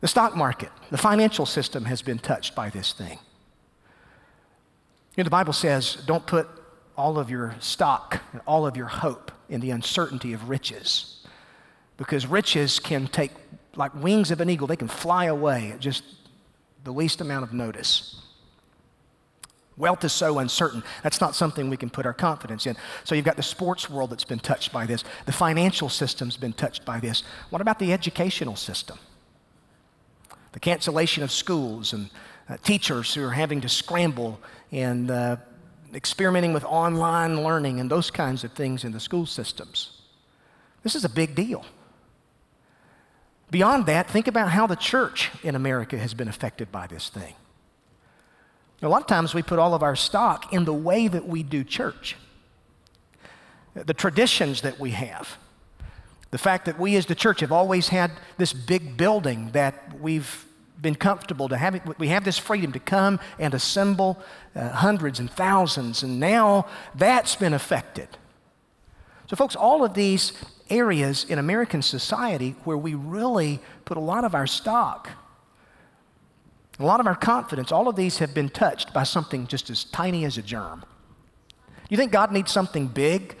The 0.00 0.08
stock 0.08 0.36
market, 0.36 0.70
the 0.90 0.98
financial 0.98 1.46
system 1.46 1.84
has 1.84 2.02
been 2.02 2.18
touched 2.18 2.54
by 2.54 2.70
this 2.70 2.92
thing. 2.92 3.18
You 5.16 5.22
know, 5.22 5.24
the 5.24 5.30
Bible 5.30 5.52
says, 5.52 6.02
don't 6.06 6.26
put 6.26 6.48
all 6.96 7.18
of 7.18 7.30
your 7.30 7.54
stock 7.60 8.20
and 8.32 8.40
all 8.46 8.66
of 8.66 8.76
your 8.76 8.86
hope 8.86 9.30
in 9.48 9.60
the 9.60 9.70
uncertainty 9.70 10.32
of 10.32 10.48
riches. 10.48 11.24
Because 11.96 12.26
riches 12.26 12.78
can 12.78 13.06
take, 13.06 13.30
like 13.76 13.94
wings 13.94 14.30
of 14.30 14.40
an 14.40 14.50
eagle, 14.50 14.66
they 14.66 14.76
can 14.76 14.88
fly 14.88 15.26
away 15.26 15.70
at 15.72 15.80
just 15.80 16.02
the 16.84 16.92
least 16.92 17.20
amount 17.20 17.44
of 17.44 17.52
notice. 17.52 18.20
Wealth 19.76 20.04
is 20.04 20.12
so 20.12 20.38
uncertain. 20.38 20.82
That's 21.02 21.20
not 21.20 21.34
something 21.34 21.70
we 21.70 21.78
can 21.78 21.88
put 21.88 22.04
our 22.04 22.12
confidence 22.12 22.66
in. 22.66 22.76
So 23.04 23.14
you've 23.14 23.24
got 23.24 23.36
the 23.36 23.42
sports 23.42 23.88
world 23.88 24.10
that's 24.10 24.24
been 24.24 24.38
touched 24.38 24.72
by 24.72 24.84
this. 24.84 25.02
The 25.24 25.32
financial 25.32 25.88
system's 25.88 26.36
been 26.36 26.52
touched 26.52 26.84
by 26.84 27.00
this. 27.00 27.22
What 27.50 27.62
about 27.62 27.78
the 27.78 27.92
educational 27.92 28.56
system? 28.56 28.98
The 30.52 30.60
cancellation 30.60 31.22
of 31.22 31.32
schools 31.32 31.94
and 31.94 32.10
uh, 32.48 32.58
teachers 32.62 33.14
who 33.14 33.24
are 33.24 33.30
having 33.30 33.62
to 33.62 33.68
scramble 33.68 34.38
and 34.70 35.10
uh, 35.10 35.36
experimenting 35.94 36.52
with 36.52 36.64
online 36.64 37.42
learning 37.42 37.80
and 37.80 37.90
those 37.90 38.10
kinds 38.10 38.44
of 38.44 38.52
things 38.52 38.84
in 38.84 38.92
the 38.92 39.00
school 39.00 39.24
systems. 39.24 40.02
This 40.82 40.94
is 40.94 41.04
a 41.04 41.08
big 41.08 41.34
deal. 41.34 41.64
Beyond 43.50 43.86
that, 43.86 44.10
think 44.10 44.26
about 44.28 44.50
how 44.50 44.66
the 44.66 44.76
church 44.76 45.30
in 45.42 45.54
America 45.54 45.98
has 45.98 46.14
been 46.14 46.28
affected 46.28 46.72
by 46.72 46.86
this 46.86 47.08
thing. 47.08 47.34
A 48.82 48.88
lot 48.88 49.00
of 49.00 49.06
times 49.06 49.32
we 49.32 49.42
put 49.42 49.60
all 49.60 49.74
of 49.74 49.82
our 49.82 49.94
stock 49.94 50.52
in 50.52 50.64
the 50.64 50.74
way 50.74 51.06
that 51.06 51.28
we 51.28 51.44
do 51.44 51.62
church, 51.62 52.16
the 53.74 53.94
traditions 53.94 54.62
that 54.62 54.80
we 54.80 54.90
have. 54.90 55.38
The 56.32 56.38
fact 56.38 56.64
that 56.64 56.80
we 56.80 56.96
as 56.96 57.06
the 57.06 57.14
church 57.14 57.40
have 57.40 57.52
always 57.52 57.88
had 57.88 58.10
this 58.38 58.52
big 58.52 58.96
building 58.96 59.50
that 59.52 60.00
we've 60.00 60.46
been 60.80 60.94
comfortable 60.96 61.48
to 61.48 61.56
have, 61.56 61.80
we 61.98 62.08
have 62.08 62.24
this 62.24 62.38
freedom 62.38 62.72
to 62.72 62.80
come 62.80 63.20
and 63.38 63.54
assemble 63.54 64.18
uh, 64.56 64.70
hundreds 64.70 65.20
and 65.20 65.30
thousands, 65.30 66.02
and 66.02 66.18
now 66.18 66.66
that's 66.94 67.36
been 67.36 67.54
affected. 67.54 68.08
So, 69.28 69.36
folks, 69.36 69.54
all 69.54 69.84
of 69.84 69.94
these 69.94 70.32
areas 70.68 71.24
in 71.24 71.38
American 71.38 71.82
society 71.82 72.56
where 72.64 72.78
we 72.78 72.94
really 72.94 73.60
put 73.84 73.96
a 73.96 74.00
lot 74.00 74.24
of 74.24 74.34
our 74.34 74.46
stock 74.46 75.10
a 76.78 76.84
lot 76.84 77.00
of 77.00 77.06
our 77.06 77.14
confidence, 77.14 77.70
all 77.70 77.88
of 77.88 77.96
these 77.96 78.18
have 78.18 78.34
been 78.34 78.48
touched 78.48 78.92
by 78.92 79.02
something 79.02 79.46
just 79.46 79.70
as 79.70 79.84
tiny 79.84 80.24
as 80.24 80.38
a 80.38 80.42
germ. 80.42 80.84
You 81.88 81.96
think 81.96 82.12
God 82.12 82.32
needs 82.32 82.50
something 82.50 82.86
big 82.88 83.36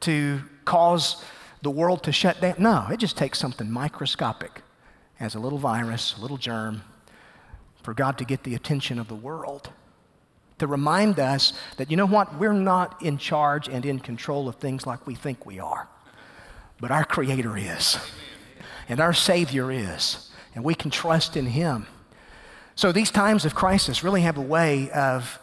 to 0.00 0.42
cause 0.64 1.22
the 1.62 1.70
world 1.70 2.02
to 2.04 2.12
shut 2.12 2.40
down? 2.40 2.56
No, 2.58 2.86
it 2.90 2.98
just 2.98 3.16
takes 3.16 3.38
something 3.38 3.70
microscopic 3.70 4.62
as 5.18 5.34
a 5.34 5.40
little 5.40 5.58
virus, 5.58 6.14
a 6.16 6.20
little 6.20 6.36
germ, 6.36 6.82
for 7.82 7.94
God 7.94 8.18
to 8.18 8.24
get 8.24 8.44
the 8.44 8.54
attention 8.54 8.98
of 8.98 9.08
the 9.08 9.14
world. 9.14 9.70
To 10.58 10.66
remind 10.66 11.18
us 11.18 11.54
that, 11.78 11.90
you 11.90 11.96
know 11.96 12.06
what, 12.06 12.38
we're 12.38 12.52
not 12.52 13.02
in 13.02 13.16
charge 13.16 13.68
and 13.68 13.86
in 13.86 13.98
control 13.98 14.48
of 14.48 14.56
things 14.56 14.86
like 14.86 15.06
we 15.06 15.14
think 15.14 15.46
we 15.46 15.58
are, 15.58 15.88
but 16.78 16.90
our 16.90 17.04
Creator 17.04 17.56
is, 17.56 17.98
and 18.88 19.00
our 19.00 19.14
Savior 19.14 19.72
is, 19.72 20.30
and 20.54 20.62
we 20.62 20.74
can 20.74 20.90
trust 20.90 21.36
in 21.36 21.46
Him. 21.46 21.86
So 22.74 22.92
these 22.92 23.10
times 23.10 23.44
of 23.44 23.54
crisis 23.54 24.02
really 24.02 24.22
have 24.22 24.38
a 24.38 24.42
way 24.42 24.90
of, 24.90 25.38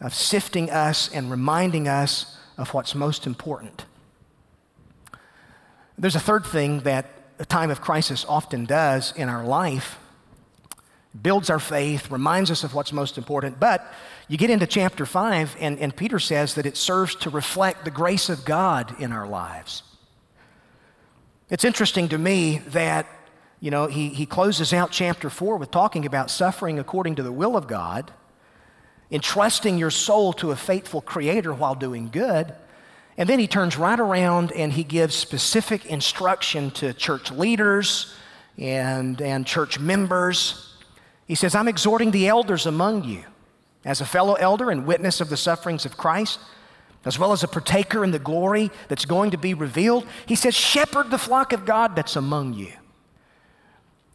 of 0.00 0.14
sifting 0.14 0.70
us 0.70 1.12
and 1.12 1.30
reminding 1.30 1.88
us 1.88 2.38
of 2.58 2.72
what's 2.74 2.94
most 2.94 3.26
important. 3.26 3.84
There's 5.98 6.16
a 6.16 6.20
third 6.20 6.44
thing 6.44 6.80
that 6.80 7.06
a 7.38 7.44
time 7.44 7.70
of 7.70 7.80
crisis 7.80 8.24
often 8.28 8.64
does 8.64 9.12
in 9.16 9.28
our 9.28 9.44
life 9.44 9.98
builds 11.22 11.50
our 11.50 11.58
faith, 11.58 12.10
reminds 12.10 12.50
us 12.50 12.64
of 12.64 12.74
what's 12.74 12.92
most 12.92 13.16
important. 13.16 13.58
But 13.58 13.92
you 14.28 14.36
get 14.36 14.50
into 14.50 14.66
chapter 14.66 15.06
5, 15.06 15.56
and, 15.60 15.78
and 15.78 15.94
Peter 15.94 16.18
says 16.18 16.54
that 16.54 16.66
it 16.66 16.76
serves 16.76 17.14
to 17.16 17.30
reflect 17.30 17.84
the 17.84 17.90
grace 17.90 18.28
of 18.28 18.44
God 18.44 19.00
in 19.00 19.12
our 19.12 19.26
lives. 19.26 19.82
It's 21.48 21.64
interesting 21.64 22.08
to 22.08 22.18
me 22.18 22.58
that 22.68 23.06
you 23.60 23.70
know, 23.70 23.86
he, 23.86 24.10
he 24.10 24.26
closes 24.26 24.72
out 24.72 24.90
chapter 24.90 25.30
4 25.30 25.56
with 25.56 25.70
talking 25.70 26.04
about 26.04 26.30
suffering 26.30 26.78
according 26.78 27.14
to 27.16 27.22
the 27.22 27.32
will 27.32 27.56
of 27.56 27.66
God, 27.66 28.12
entrusting 29.10 29.78
your 29.78 29.90
soul 29.90 30.32
to 30.34 30.50
a 30.50 30.56
faithful 30.56 31.00
creator 31.00 31.54
while 31.54 31.74
doing 31.74 32.08
good. 32.10 32.52
And 33.16 33.28
then 33.28 33.38
he 33.38 33.46
turns 33.46 33.78
right 33.78 33.98
around 33.98 34.52
and 34.52 34.72
he 34.72 34.84
gives 34.84 35.14
specific 35.14 35.86
instruction 35.86 36.70
to 36.72 36.92
church 36.92 37.30
leaders 37.30 38.14
and, 38.58 39.20
and 39.22 39.46
church 39.46 39.78
members. 39.78 40.76
He 41.26 41.34
says, 41.34 41.54
I'm 41.54 41.68
exhorting 41.68 42.10
the 42.10 42.28
elders 42.28 42.66
among 42.66 43.04
you 43.04 43.24
as 43.86 44.00
a 44.00 44.04
fellow 44.04 44.34
elder 44.34 44.70
and 44.70 44.86
witness 44.86 45.20
of 45.20 45.30
the 45.30 45.36
sufferings 45.36 45.86
of 45.86 45.96
Christ, 45.96 46.40
as 47.06 47.18
well 47.18 47.32
as 47.32 47.42
a 47.42 47.48
partaker 47.48 48.04
in 48.04 48.10
the 48.10 48.18
glory 48.18 48.70
that's 48.88 49.04
going 49.06 49.30
to 49.30 49.38
be 49.38 49.54
revealed. 49.54 50.06
He 50.26 50.34
says, 50.34 50.54
Shepherd 50.54 51.10
the 51.10 51.18
flock 51.18 51.52
of 51.54 51.64
God 51.64 51.96
that's 51.96 52.16
among 52.16 52.52
you. 52.52 52.72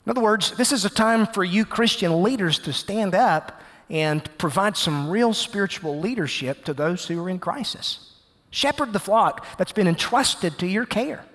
In 0.05 0.09
other 0.09 0.21
words, 0.21 0.51
this 0.57 0.71
is 0.71 0.83
a 0.85 0.89
time 0.89 1.27
for 1.27 1.43
you 1.43 1.65
Christian 1.65 2.23
leaders 2.23 2.57
to 2.59 2.73
stand 2.73 3.13
up 3.13 3.61
and 3.89 4.27
provide 4.37 4.77
some 4.77 5.09
real 5.09 5.33
spiritual 5.33 5.99
leadership 5.99 6.63
to 6.65 6.73
those 6.73 7.05
who 7.05 7.23
are 7.23 7.29
in 7.29 7.39
crisis. 7.39 8.13
Shepherd 8.49 8.93
the 8.93 8.99
flock 8.99 9.45
that's 9.57 9.71
been 9.71 9.87
entrusted 9.87 10.57
to 10.59 10.67
your 10.67 10.85
care. 10.85 11.25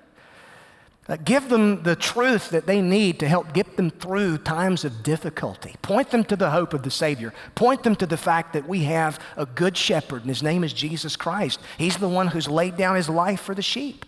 Uh, 1.09 1.17
give 1.25 1.49
them 1.49 1.85
the 1.85 1.95
truth 1.95 2.51
that 2.51 2.67
they 2.67 2.81
need 2.81 3.21
to 3.21 3.29
help 3.29 3.53
get 3.53 3.77
them 3.77 3.91
through 3.91 4.39
times 4.39 4.85
of 4.85 5.05
difficulty. 5.05 5.77
Point 5.81 6.11
them 6.11 6.25
to 6.25 6.35
the 6.35 6.51
hope 6.51 6.75
of 6.75 6.83
the 6.83 6.91
Savior. 6.91 7.33
Point 7.55 7.85
them 7.85 7.95
to 7.97 8.07
the 8.07 8.17
fact 8.17 8.55
that 8.55 8.67
we 8.67 8.85
have 8.85 9.21
a 9.37 9.47
good 9.47 9.77
shepherd, 9.77 10.23
and 10.23 10.29
his 10.29 10.43
name 10.43 10.65
is 10.65 10.73
Jesus 10.73 11.15
Christ. 11.15 11.61
He's 11.79 11.97
the 11.97 12.09
one 12.09 12.29
who's 12.29 12.49
laid 12.49 12.77
down 12.77 12.97
his 12.97 13.09
life 13.09 13.41
for 13.41 13.55
the 13.55 13.63
sheep. 13.63 14.05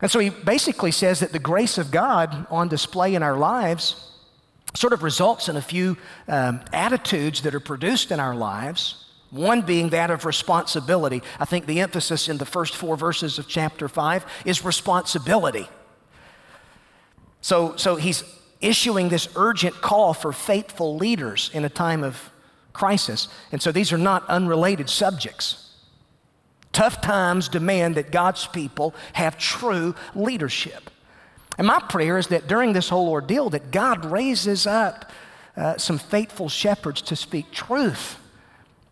And 0.00 0.10
so 0.10 0.18
he 0.18 0.30
basically 0.30 0.92
says 0.92 1.20
that 1.20 1.32
the 1.32 1.38
grace 1.38 1.78
of 1.78 1.90
God 1.90 2.46
on 2.50 2.68
display 2.68 3.14
in 3.14 3.22
our 3.22 3.36
lives 3.36 4.08
sort 4.74 4.92
of 4.92 5.02
results 5.02 5.48
in 5.48 5.56
a 5.56 5.62
few 5.62 5.96
um, 6.28 6.60
attitudes 6.72 7.42
that 7.42 7.54
are 7.54 7.60
produced 7.60 8.12
in 8.12 8.20
our 8.20 8.34
lives. 8.34 9.04
One 9.30 9.62
being 9.62 9.90
that 9.90 10.10
of 10.10 10.24
responsibility. 10.24 11.22
I 11.38 11.44
think 11.44 11.66
the 11.66 11.80
emphasis 11.80 12.28
in 12.28 12.38
the 12.38 12.46
first 12.46 12.76
four 12.76 12.96
verses 12.96 13.38
of 13.38 13.48
chapter 13.48 13.88
5 13.88 14.24
is 14.44 14.64
responsibility. 14.64 15.68
So, 17.40 17.76
so 17.76 17.96
he's 17.96 18.24
issuing 18.60 19.08
this 19.08 19.28
urgent 19.36 19.80
call 19.80 20.14
for 20.14 20.32
faithful 20.32 20.96
leaders 20.96 21.50
in 21.52 21.64
a 21.64 21.68
time 21.68 22.02
of 22.02 22.30
crisis. 22.72 23.28
And 23.52 23.60
so 23.60 23.72
these 23.72 23.92
are 23.92 23.98
not 23.98 24.28
unrelated 24.28 24.88
subjects. 24.88 25.67
Tough 26.72 27.00
times 27.00 27.48
demand 27.48 27.94
that 27.96 28.10
God's 28.10 28.46
people 28.46 28.94
have 29.14 29.38
true 29.38 29.94
leadership. 30.14 30.90
And 31.56 31.66
my 31.66 31.80
prayer 31.80 32.18
is 32.18 32.28
that 32.28 32.46
during 32.46 32.72
this 32.72 32.88
whole 32.88 33.08
ordeal 33.08 33.50
that 33.50 33.70
God 33.70 34.04
raises 34.04 34.66
up 34.66 35.10
uh, 35.56 35.76
some 35.76 35.98
faithful 35.98 36.48
shepherds 36.48 37.02
to 37.02 37.16
speak 37.16 37.50
truth 37.50 38.18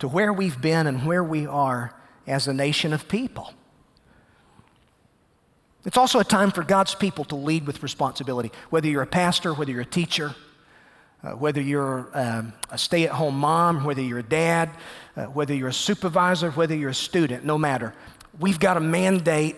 to 0.00 0.08
where 0.08 0.32
we've 0.32 0.60
been 0.60 0.86
and 0.86 1.06
where 1.06 1.22
we 1.22 1.46
are 1.46 1.94
as 2.26 2.48
a 2.48 2.52
nation 2.52 2.92
of 2.92 3.08
people. 3.08 3.52
It's 5.84 5.96
also 5.96 6.18
a 6.18 6.24
time 6.24 6.50
for 6.50 6.64
God's 6.64 6.96
people 6.96 7.24
to 7.26 7.36
lead 7.36 7.66
with 7.66 7.84
responsibility, 7.84 8.50
whether 8.70 8.88
you're 8.88 9.02
a 9.02 9.06
pastor, 9.06 9.54
whether 9.54 9.70
you're 9.70 9.82
a 9.82 9.84
teacher, 9.86 10.34
uh, 11.26 11.30
whether 11.32 11.60
you're 11.60 12.08
um, 12.14 12.52
a 12.70 12.78
stay 12.78 13.04
at 13.04 13.10
home 13.10 13.36
mom, 13.36 13.82
whether 13.82 14.00
you're 14.00 14.20
a 14.20 14.22
dad, 14.22 14.70
uh, 15.16 15.24
whether 15.24 15.52
you're 15.52 15.70
a 15.70 15.72
supervisor, 15.72 16.52
whether 16.52 16.74
you're 16.74 16.90
a 16.90 16.94
student, 16.94 17.44
no 17.44 17.58
matter. 17.58 17.94
We've 18.38 18.60
got 18.60 18.76
a 18.76 18.80
mandate 18.80 19.56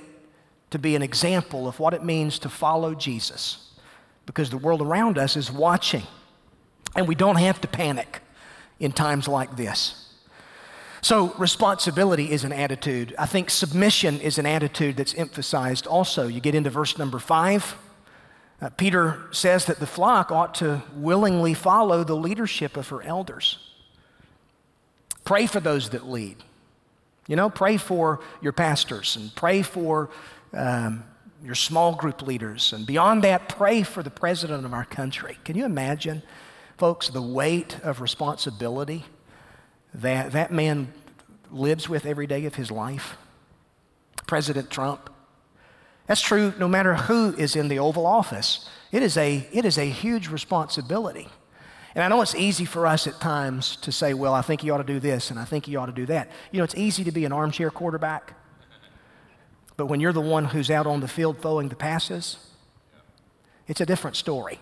to 0.70 0.78
be 0.78 0.96
an 0.96 1.02
example 1.02 1.68
of 1.68 1.78
what 1.78 1.92
it 1.92 2.02
means 2.02 2.38
to 2.40 2.48
follow 2.48 2.94
Jesus 2.94 3.72
because 4.24 4.48
the 4.48 4.56
world 4.56 4.80
around 4.80 5.18
us 5.18 5.36
is 5.36 5.52
watching. 5.52 6.04
And 6.96 7.06
we 7.06 7.14
don't 7.14 7.36
have 7.36 7.60
to 7.60 7.68
panic 7.68 8.22
in 8.80 8.92
times 8.92 9.28
like 9.28 9.56
this. 9.56 10.06
So, 11.02 11.34
responsibility 11.34 12.30
is 12.30 12.44
an 12.44 12.52
attitude. 12.52 13.14
I 13.18 13.26
think 13.26 13.50
submission 13.50 14.20
is 14.20 14.38
an 14.38 14.46
attitude 14.46 14.96
that's 14.96 15.14
emphasized 15.14 15.86
also. 15.86 16.28
You 16.28 16.40
get 16.40 16.54
into 16.54 16.70
verse 16.70 16.96
number 16.96 17.18
five. 17.18 17.76
Uh, 18.60 18.68
Peter 18.70 19.28
says 19.30 19.66
that 19.66 19.78
the 19.78 19.86
flock 19.86 20.32
ought 20.32 20.54
to 20.56 20.82
willingly 20.94 21.54
follow 21.54 22.02
the 22.02 22.16
leadership 22.16 22.76
of 22.76 22.88
her 22.88 23.02
elders. 23.02 23.58
Pray 25.24 25.46
for 25.46 25.60
those 25.60 25.90
that 25.90 26.08
lead. 26.08 26.36
You 27.28 27.36
know, 27.36 27.50
pray 27.50 27.76
for 27.76 28.20
your 28.40 28.52
pastors 28.52 29.14
and 29.14 29.32
pray 29.34 29.62
for 29.62 30.10
um, 30.52 31.04
your 31.44 31.54
small 31.54 31.94
group 31.94 32.22
leaders, 32.22 32.72
and 32.72 32.86
beyond 32.86 33.22
that, 33.22 33.48
pray 33.48 33.82
for 33.82 34.02
the 34.02 34.10
president 34.10 34.64
of 34.64 34.72
our 34.72 34.84
country. 34.84 35.38
Can 35.44 35.56
you 35.56 35.64
imagine, 35.64 36.22
folks, 36.78 37.10
the 37.10 37.22
weight 37.22 37.78
of 37.84 38.00
responsibility 38.00 39.04
that 39.94 40.32
that 40.32 40.50
man 40.50 40.92
lives 41.50 41.88
with 41.88 42.06
every 42.06 42.26
day 42.26 42.44
of 42.46 42.56
his 42.56 42.70
life? 42.70 43.16
President 44.26 44.68
Trump. 44.70 45.10
That's 46.08 46.22
true 46.22 46.54
no 46.58 46.66
matter 46.66 46.94
who 46.94 47.34
is 47.36 47.54
in 47.54 47.68
the 47.68 47.78
Oval 47.78 48.06
Office. 48.06 48.68
It 48.90 49.02
is 49.02 49.16
a, 49.16 49.46
it 49.52 49.64
is 49.64 49.78
a 49.78 49.84
huge 49.84 50.28
responsibility. 50.28 51.28
And 51.94 52.02
I 52.02 52.08
know 52.08 52.22
it's 52.22 52.34
easy 52.34 52.64
for 52.64 52.86
us 52.86 53.06
at 53.06 53.20
times 53.20 53.76
to 53.76 53.92
say, 53.92 54.14
well, 54.14 54.32
I 54.32 54.40
think 54.40 54.64
you 54.64 54.72
ought 54.72 54.78
to 54.78 54.84
do 54.84 55.00
this 55.00 55.30
and 55.30 55.38
I 55.38 55.44
think 55.44 55.68
you 55.68 55.78
ought 55.78 55.86
to 55.86 55.92
do 55.92 56.06
that. 56.06 56.30
You 56.50 56.58
know, 56.58 56.64
it's 56.64 56.74
easy 56.74 57.04
to 57.04 57.12
be 57.12 57.24
an 57.24 57.32
armchair 57.32 57.70
quarterback. 57.70 58.34
But 59.76 59.86
when 59.86 60.00
you're 60.00 60.12
the 60.12 60.20
one 60.20 60.46
who's 60.46 60.70
out 60.70 60.86
on 60.86 61.00
the 61.00 61.08
field 61.08 61.40
throwing 61.40 61.68
the 61.68 61.76
passes, 61.76 62.38
it's 63.66 63.80
a 63.80 63.86
different 63.86 64.16
story. 64.16 64.60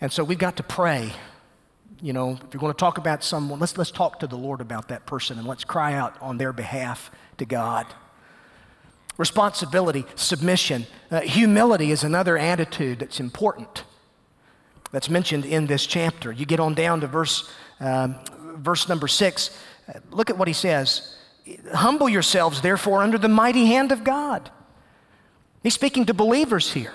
And 0.00 0.10
so 0.10 0.24
we've 0.24 0.38
got 0.38 0.56
to 0.56 0.62
pray. 0.62 1.12
You 2.00 2.14
know, 2.14 2.32
if 2.32 2.54
you're 2.54 2.60
going 2.60 2.72
to 2.72 2.78
talk 2.78 2.96
about 2.96 3.22
someone, 3.22 3.60
let's, 3.60 3.76
let's 3.76 3.90
talk 3.90 4.20
to 4.20 4.26
the 4.26 4.36
Lord 4.36 4.62
about 4.62 4.88
that 4.88 5.04
person 5.04 5.38
and 5.38 5.46
let's 5.46 5.64
cry 5.64 5.92
out 5.92 6.16
on 6.22 6.38
their 6.38 6.54
behalf 6.54 7.10
to 7.36 7.44
God. 7.44 7.86
Responsibility, 9.18 10.04
submission, 10.14 10.86
uh, 11.10 11.20
humility 11.20 11.90
is 11.90 12.04
another 12.04 12.38
attitude 12.38 13.00
that's 13.00 13.20
important 13.20 13.84
that's 14.92 15.10
mentioned 15.10 15.44
in 15.44 15.66
this 15.66 15.86
chapter. 15.86 16.32
You 16.32 16.46
get 16.46 16.60
on 16.60 16.74
down 16.74 17.00
to 17.00 17.06
verse, 17.06 17.50
um, 17.80 18.16
verse 18.56 18.88
number 18.88 19.08
six. 19.08 19.56
Uh, 19.88 20.00
look 20.10 20.30
at 20.30 20.38
what 20.38 20.48
he 20.48 20.54
says. 20.54 21.16
Humble 21.72 22.08
yourselves, 22.08 22.60
therefore, 22.60 23.02
under 23.02 23.18
the 23.18 23.28
mighty 23.28 23.66
hand 23.66 23.92
of 23.92 24.04
God. 24.04 24.50
He's 25.62 25.74
speaking 25.74 26.06
to 26.06 26.14
believers 26.14 26.72
here. 26.72 26.94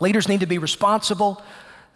Leaders 0.00 0.28
need 0.28 0.40
to 0.40 0.46
be 0.46 0.58
responsible. 0.58 1.42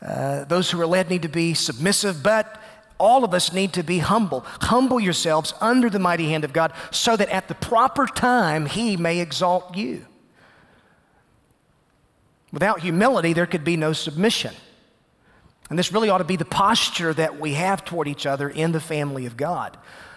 Uh, 0.00 0.44
those 0.44 0.70
who 0.70 0.80
are 0.80 0.86
led 0.86 1.08
need 1.08 1.22
to 1.22 1.28
be 1.28 1.54
submissive, 1.54 2.22
but 2.22 2.60
all 3.02 3.24
of 3.24 3.34
us 3.34 3.52
need 3.52 3.72
to 3.74 3.82
be 3.82 3.98
humble. 3.98 4.40
Humble 4.62 5.00
yourselves 5.00 5.52
under 5.60 5.90
the 5.90 5.98
mighty 5.98 6.28
hand 6.28 6.44
of 6.44 6.52
God 6.52 6.72
so 6.90 7.16
that 7.16 7.28
at 7.28 7.48
the 7.48 7.54
proper 7.54 8.06
time 8.06 8.66
He 8.66 8.96
may 8.96 9.18
exalt 9.20 9.76
you. 9.76 10.06
Without 12.52 12.80
humility, 12.80 13.32
there 13.32 13.46
could 13.46 13.64
be 13.64 13.76
no 13.76 13.92
submission. 13.92 14.54
And 15.68 15.78
this 15.78 15.92
really 15.92 16.10
ought 16.10 16.18
to 16.18 16.24
be 16.24 16.36
the 16.36 16.44
posture 16.44 17.12
that 17.14 17.40
we 17.40 17.54
have 17.54 17.84
toward 17.84 18.06
each 18.06 18.26
other 18.26 18.48
in 18.48 18.72
the 18.72 18.80
family 18.80 19.26
of 19.26 19.36
God. 19.36 19.76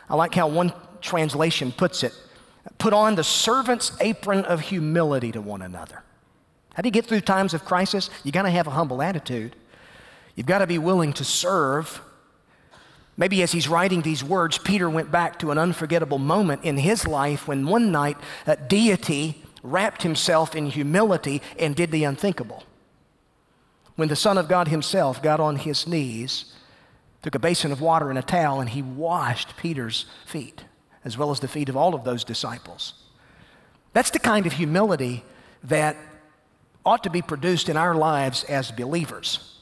I 0.10 0.16
like 0.16 0.36
how 0.36 0.48
one 0.48 0.74
translation 1.02 1.72
puts 1.72 2.04
it 2.04 2.14
put 2.78 2.94
on 2.94 3.16
the 3.16 3.24
servant's 3.24 3.92
apron 4.02 4.44
of 4.46 4.60
humility 4.60 5.32
to 5.32 5.42
one 5.42 5.62
another. 5.62 6.04
How 6.74 6.82
do 6.82 6.88
you 6.88 6.92
get 6.92 7.06
through 7.06 7.22
times 7.22 7.54
of 7.54 7.64
crisis? 7.64 8.10
You 8.24 8.32
got 8.32 8.44
to 8.44 8.50
have 8.50 8.68
a 8.68 8.72
humble 8.72 9.02
attitude. 9.02 9.56
You've 10.36 10.48
got 10.48 10.60
to 10.60 10.68
be 10.68 10.78
willing 10.78 11.14
to 11.14 11.24
serve. 11.24 12.02
Maybe 13.18 13.42
as 13.42 13.52
he's 13.52 13.68
writing 13.68 14.02
these 14.02 14.24
words, 14.24 14.58
Peter 14.58 14.90
went 14.90 15.12
back 15.12 15.40
to 15.40 15.52
an 15.52 15.58
unforgettable 15.58 16.20
moment 16.20 16.64
in 16.64 16.78
his 16.78 17.08
life 17.08 17.48
when 17.48 17.66
one 17.66 17.92
night 17.92 18.18
a 18.46 18.58
deity 18.58 19.42
wrapped 19.64 20.04
himself 20.04 20.56
in 20.56 20.68
humility 20.68 21.42
and 21.58 21.76
did 21.76 21.92
the 21.92 22.04
unthinkable. 22.04 22.64
When 23.96 24.10
the 24.10 24.16
Son 24.16 24.38
of 24.38 24.50
God 24.50 24.68
himself 24.68 25.22
got 25.24 25.40
on 25.40 25.56
his 25.56 25.88
knees, 25.88 26.54
took 27.22 27.36
a 27.36 27.40
basin 27.40 27.72
of 27.72 27.82
water 27.82 28.10
and 28.10 28.20
a 28.20 28.22
towel, 28.22 28.60
and 28.60 28.70
he 28.70 28.82
washed 28.82 29.56
Peter's 29.58 30.06
feet 30.26 30.66
as 31.06 31.18
well 31.18 31.32
as 31.32 31.40
the 31.40 31.48
feet 31.48 31.70
of 31.70 31.78
all 31.78 31.94
of 31.94 32.04
those 32.04 32.24
disciples. 32.24 32.94
That's 33.94 34.10
the 34.10 34.20
kind 34.20 34.46
of 34.46 34.54
humility 34.54 35.24
that 35.64 35.96
ought 36.86 37.04
to 37.04 37.10
be 37.10 37.22
produced 37.22 37.70
in 37.70 37.78
our 37.78 37.96
lives 37.96 38.44
as 38.46 38.72
believers. 38.72 39.60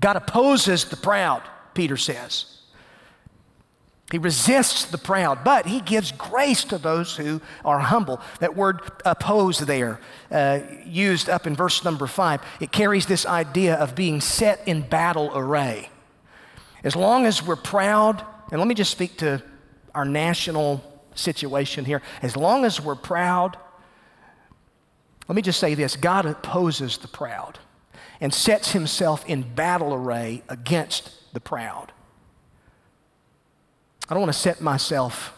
God 0.00 0.16
opposes 0.16 0.86
the 0.86 0.96
proud, 0.96 1.42
Peter 1.78 1.96
says. 1.96 2.46
He 4.10 4.18
resists 4.18 4.86
the 4.86 4.98
proud, 4.98 5.44
but 5.44 5.66
he 5.66 5.80
gives 5.80 6.10
grace 6.10 6.64
to 6.64 6.76
those 6.76 7.14
who 7.14 7.40
are 7.64 7.78
humble. 7.78 8.20
That 8.40 8.56
word 8.56 8.80
oppose 9.04 9.60
there, 9.60 10.00
uh, 10.32 10.58
used 10.84 11.28
up 11.28 11.46
in 11.46 11.54
verse 11.54 11.84
number 11.84 12.08
five, 12.08 12.40
it 12.58 12.72
carries 12.72 13.06
this 13.06 13.24
idea 13.24 13.76
of 13.76 13.94
being 13.94 14.20
set 14.20 14.66
in 14.66 14.80
battle 14.82 15.30
array. 15.32 15.88
As 16.82 16.96
long 16.96 17.26
as 17.26 17.46
we're 17.46 17.54
proud, 17.54 18.24
and 18.50 18.58
let 18.58 18.66
me 18.66 18.74
just 18.74 18.90
speak 18.90 19.16
to 19.18 19.40
our 19.94 20.04
national 20.04 20.82
situation 21.14 21.84
here, 21.84 22.02
as 22.22 22.36
long 22.36 22.64
as 22.64 22.80
we're 22.80 22.96
proud, 22.96 23.56
let 25.28 25.36
me 25.36 25.42
just 25.42 25.60
say 25.60 25.76
this 25.76 25.94
God 25.94 26.26
opposes 26.26 26.98
the 26.98 27.06
proud 27.06 27.60
and 28.20 28.34
sets 28.34 28.72
himself 28.72 29.24
in 29.28 29.42
battle 29.42 29.94
array 29.94 30.42
against 30.48 31.12
the 31.32 31.40
proud. 31.40 31.92
I 34.08 34.14
don't 34.14 34.22
want 34.22 34.32
to 34.32 34.38
set 34.38 34.60
myself 34.60 35.34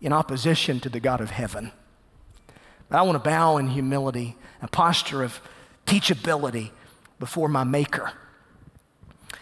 in 0.00 0.12
opposition 0.12 0.80
to 0.80 0.88
the 0.88 1.00
God 1.00 1.20
of 1.20 1.30
heaven, 1.30 1.72
but 2.88 2.98
I 2.98 3.02
want 3.02 3.16
to 3.16 3.28
bow 3.28 3.56
in 3.56 3.68
humility, 3.68 4.36
a 4.60 4.68
posture 4.68 5.22
of 5.22 5.40
teachability 5.86 6.70
before 7.18 7.48
my 7.48 7.64
Maker. 7.64 8.12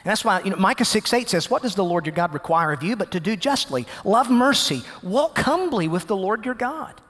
And 0.05 0.11
that's 0.11 0.25
why, 0.25 0.43
you 0.43 0.51
know, 0.51 0.57
Micah 0.57 0.85
6 0.85 1.13
8 1.13 1.29
says, 1.29 1.51
What 1.51 1.63
does 1.63 1.75
the 1.75 1.85
Lord 1.85 2.07
your 2.07 2.15
God 2.15 2.33
require 2.35 2.73
of 2.73 2.83
you 2.83 2.97
but 2.97 3.13
to 3.13 3.21
do 3.21 3.37
justly, 3.37 3.87
love 4.05 4.31
mercy, 4.31 4.83
walk 5.03 5.39
humbly 5.39 5.89
with 5.89 6.07
the 6.07 6.17
Lord 6.17 6.45
your 6.45 6.55
God? 6.55 7.01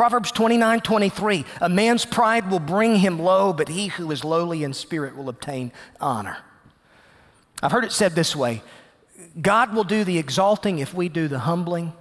Proverbs 0.00 0.32
29 0.32 0.80
23, 0.80 1.44
a 1.60 1.68
man's 1.68 2.06
pride 2.06 2.50
will 2.50 2.58
bring 2.58 2.96
him 2.96 3.18
low, 3.18 3.52
but 3.52 3.68
he 3.68 3.88
who 3.88 4.10
is 4.10 4.24
lowly 4.24 4.64
in 4.64 4.72
spirit 4.72 5.14
will 5.14 5.28
obtain 5.28 5.72
honor. 6.00 6.38
I've 7.62 7.70
heard 7.70 7.84
it 7.84 7.92
said 7.92 8.14
this 8.14 8.34
way 8.34 8.62
God 9.42 9.74
will 9.74 9.84
do 9.84 10.02
the 10.02 10.16
exalting 10.16 10.78
if 10.78 10.94
we 10.94 11.10
do 11.10 11.28
the 11.28 11.40
humbling, 11.40 11.92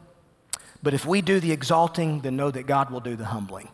but 0.81 0.93
if 0.93 1.05
we 1.05 1.21
do 1.21 1.41
the 1.41 1.51
exalting, 1.51 2.21
then 2.21 2.37
know 2.37 2.49
that 2.49 2.67
God 2.67 2.89
will 2.89 3.01
do 3.01 3.17
the 3.17 3.25
humbling. 3.25 3.67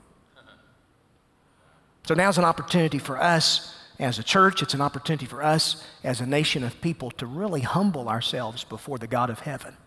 So 2.08 2.16
now's 2.16 2.40
an 2.40 2.46
opportunity 2.46 2.98
for 2.98 3.22
us 3.22 3.78
as 4.00 4.18
a 4.18 4.24
church, 4.24 4.64
it's 4.64 4.74
an 4.74 4.82
opportunity 4.82 5.28
for 5.28 5.44
us 5.44 5.86
as 6.04 6.20
a 6.20 6.26
nation 6.26 6.64
of 6.64 6.82
people 6.82 7.12
to 7.12 7.28
really 7.28 7.62
humble 7.62 8.10
ourselves 8.10 8.64
before 8.64 8.98
the 8.98 9.06
God 9.06 9.30
of 9.30 9.42
heaven 9.42 9.78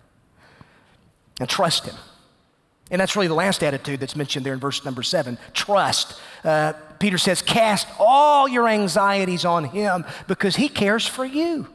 and 1.40 1.48
trust 1.48 1.87
Him. 1.87 1.96
And 2.90 3.01
that's 3.01 3.16
really 3.16 3.29
the 3.29 3.35
last 3.35 3.62
attitude 3.62 4.01
that's 4.01 4.16
mentioned 4.16 4.46
there 4.46 4.55
in 4.55 4.61
verse 4.61 4.85
number 4.85 5.03
seven 5.03 5.38
trust. 5.53 6.18
Uh, 6.42 6.72
Peter 6.98 7.18
says, 7.18 7.42
Cast 7.42 7.87
all 7.98 8.48
your 8.48 8.68
anxieties 8.68 9.44
on 9.44 9.64
Him 9.64 10.05
because 10.27 10.57
He 10.57 10.68
cares 10.68 11.07
for 11.07 11.24
you. 11.24 11.66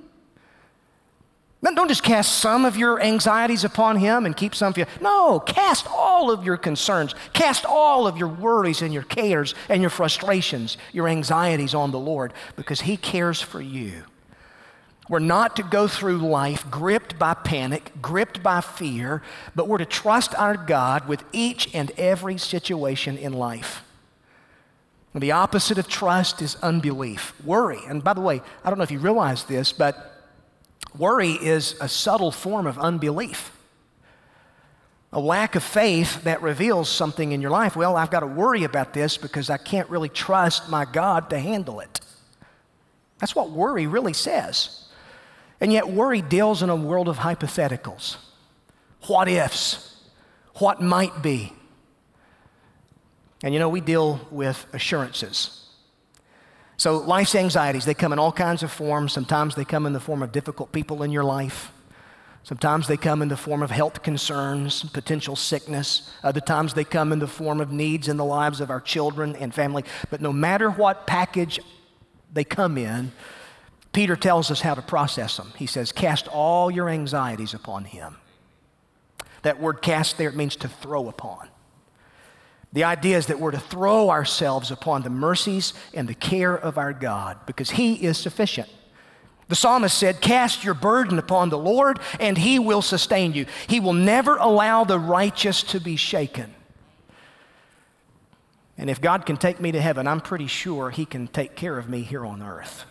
Don't 1.62 1.88
just 1.88 2.04
cast 2.04 2.39
some 2.39 2.65
of 2.65 2.76
your 2.76 3.02
anxieties 3.02 3.63
upon 3.63 3.97
Him 3.97 4.26
and 4.26 4.36
keep 4.36 4.54
some 4.54 4.69
of 4.69 4.78
you. 4.78 4.86
No, 4.99 5.39
cast 5.39 5.88
all 5.89 6.30
of 6.30 6.43
your 6.43 6.58
concerns, 6.58 7.15
cast 7.32 7.65
all 7.65 8.06
of 8.06 8.17
your 8.17 8.28
worries 8.28 8.82
and 8.82 8.93
your 8.93 9.04
cares 9.04 9.56
and 9.69 9.82
your 9.82 9.89
frustrations, 9.89 10.78
your 10.91 11.08
anxieties 11.08 11.73
on 11.73 11.91
the 11.91 11.99
Lord 11.99 12.34
because 12.58 12.82
He 12.82 12.97
cares 12.97 13.41
for 13.41 13.62
you. 13.62 14.04
We're 15.09 15.19
not 15.19 15.55
to 15.57 15.63
go 15.63 15.87
through 15.87 16.17
life 16.17 16.69
gripped 16.71 17.19
by 17.19 17.33
panic, 17.33 17.91
gripped 18.01 18.41
by 18.41 18.61
fear, 18.61 19.21
but 19.53 19.67
we're 19.67 19.77
to 19.79 19.85
trust 19.85 20.33
our 20.35 20.55
God 20.55 21.07
with 21.07 21.23
each 21.33 21.73
and 21.75 21.91
every 21.97 22.37
situation 22.37 23.17
in 23.17 23.33
life. 23.33 23.83
And 25.13 25.21
the 25.21 25.31
opposite 25.31 25.77
of 25.77 25.87
trust 25.87 26.41
is 26.41 26.55
unbelief, 26.63 27.33
worry. 27.45 27.79
And 27.87 28.03
by 28.03 28.13
the 28.13 28.21
way, 28.21 28.41
I 28.63 28.69
don't 28.69 28.79
know 28.79 28.83
if 28.83 28.91
you 28.91 28.99
realize 28.99 29.43
this, 29.43 29.71
but 29.71 30.13
Worry 30.97 31.31
is 31.31 31.75
a 31.81 31.89
subtle 31.89 32.31
form 32.31 32.67
of 32.67 32.77
unbelief. 32.77 33.51
A 35.11 35.19
lack 35.19 35.55
of 35.55 35.63
faith 35.63 36.23
that 36.23 36.41
reveals 36.41 36.89
something 36.89 37.31
in 37.31 37.41
your 37.41 37.51
life. 37.51 37.75
Well, 37.75 37.95
I've 37.95 38.11
got 38.11 38.21
to 38.21 38.27
worry 38.27 38.63
about 38.63 38.93
this 38.93 39.17
because 39.17 39.49
I 39.49 39.57
can't 39.57 39.89
really 39.89 40.09
trust 40.09 40.69
my 40.69 40.85
God 40.85 41.29
to 41.29 41.39
handle 41.39 41.79
it. 41.79 41.99
That's 43.19 43.35
what 43.35 43.51
worry 43.51 43.87
really 43.87 44.13
says. 44.13 44.87
And 45.63 45.71
yet, 45.71 45.89
worry 45.89 46.21
deals 46.21 46.62
in 46.62 46.69
a 46.69 46.76
world 46.76 47.08
of 47.08 47.19
hypotheticals 47.19 48.17
what 49.08 49.30
ifs, 49.30 49.97
what 50.56 50.82
might 50.82 51.23
be. 51.23 51.54
And 53.41 53.54
you 53.54 53.62
know, 53.62 53.69
we 53.69 53.80
deal 53.80 54.19
with 54.30 54.65
assurances. 54.73 55.65
So, 56.76 56.97
life's 56.97 57.34
anxieties, 57.34 57.86
they 57.86 57.93
come 57.93 58.12
in 58.12 58.19
all 58.19 58.34
kinds 58.34 58.62
of 58.62 58.73
forms. 58.73 59.13
Sometimes 59.13 59.56
they 59.56 59.63
come 59.63 59.86
in 59.86 59.93
the 59.93 60.02
form 60.02 60.21
of 60.21 60.34
difficult 60.34 60.73
people 60.73 61.02
in 61.02 61.12
your 61.12 61.23
life. 61.23 61.71
Sometimes 62.43 62.88
they 62.88 62.97
come 62.97 63.21
in 63.21 63.30
the 63.30 63.38
form 63.38 63.63
of 63.63 63.71
health 63.71 64.04
concerns, 64.04 64.84
potential 64.89 65.38
sickness. 65.38 66.12
Other 66.23 66.41
times 66.41 66.73
they 66.73 66.84
come 66.84 67.13
in 67.13 67.19
the 67.19 67.28
form 67.28 67.62
of 67.62 67.71
needs 67.71 68.10
in 68.10 68.17
the 68.17 68.26
lives 68.26 68.60
of 68.60 68.69
our 68.69 68.82
children 68.82 69.34
and 69.38 69.56
family. 69.56 69.86
But 70.10 70.19
no 70.19 70.34
matter 70.34 70.69
what 70.69 71.08
package 71.08 71.62
they 72.34 72.43
come 72.43 72.78
in, 72.78 73.13
Peter 73.93 74.15
tells 74.15 74.51
us 74.51 74.62
how 74.62 74.73
to 74.73 74.82
process 74.82 75.38
them. 75.38 75.53
He 75.56 75.67
says, 75.67 75.91
Cast 75.91 76.27
all 76.27 76.69
your 76.69 76.89
anxieties 76.89 77.53
upon 77.53 77.86
him. 77.86 78.17
That 79.43 79.62
word 79.62 79.82
cast 79.82 80.17
there, 80.17 80.29
it 80.29 80.36
means 80.36 80.56
to 80.58 80.67
throw 80.67 81.08
upon. 81.08 81.47
The 82.73 82.86
idea 82.86 83.17
is 83.17 83.27
that 83.27 83.39
we're 83.39 83.51
to 83.51 83.60
throw 83.60 84.10
ourselves 84.10 84.71
upon 84.71 85.03
the 85.03 85.10
mercies 85.12 85.73
and 85.93 86.08
the 86.08 86.15
care 86.15 86.56
of 86.56 86.79
our 86.79 86.91
God 86.91 87.38
because 87.45 87.69
He 87.69 87.93
is 87.93 88.17
sufficient. 88.17 88.67
The 89.47 89.56
psalmist 89.56 89.95
said, 89.95 90.21
Cast 90.21 90.63
your 90.63 90.73
burden 90.73 91.19
upon 91.19 91.49
the 91.49 91.58
Lord, 91.58 91.99
and 92.19 92.36
He 92.36 92.58
will 92.58 92.82
sustain 92.82 93.34
you. 93.34 93.45
He 93.67 93.79
will 93.79 93.93
never 93.93 94.38
allow 94.38 94.86
the 94.86 94.97
righteous 94.97 95.62
to 95.63 95.79
be 95.79 95.95
shaken. 95.95 96.56
And 98.75 98.89
if 98.89 98.99
God 98.99 99.27
can 99.27 99.38
take 99.38 99.62
me 99.62 99.71
to 99.71 99.79
heaven, 99.79 100.08
I'm 100.08 100.21
pretty 100.21 100.47
sure 100.47 100.89
He 100.89 101.06
can 101.06 101.27
take 101.27 101.56
care 101.56 101.77
of 101.77 101.88
me 101.88 102.01
here 102.01 102.25
on 102.25 102.41
earth. 102.41 102.86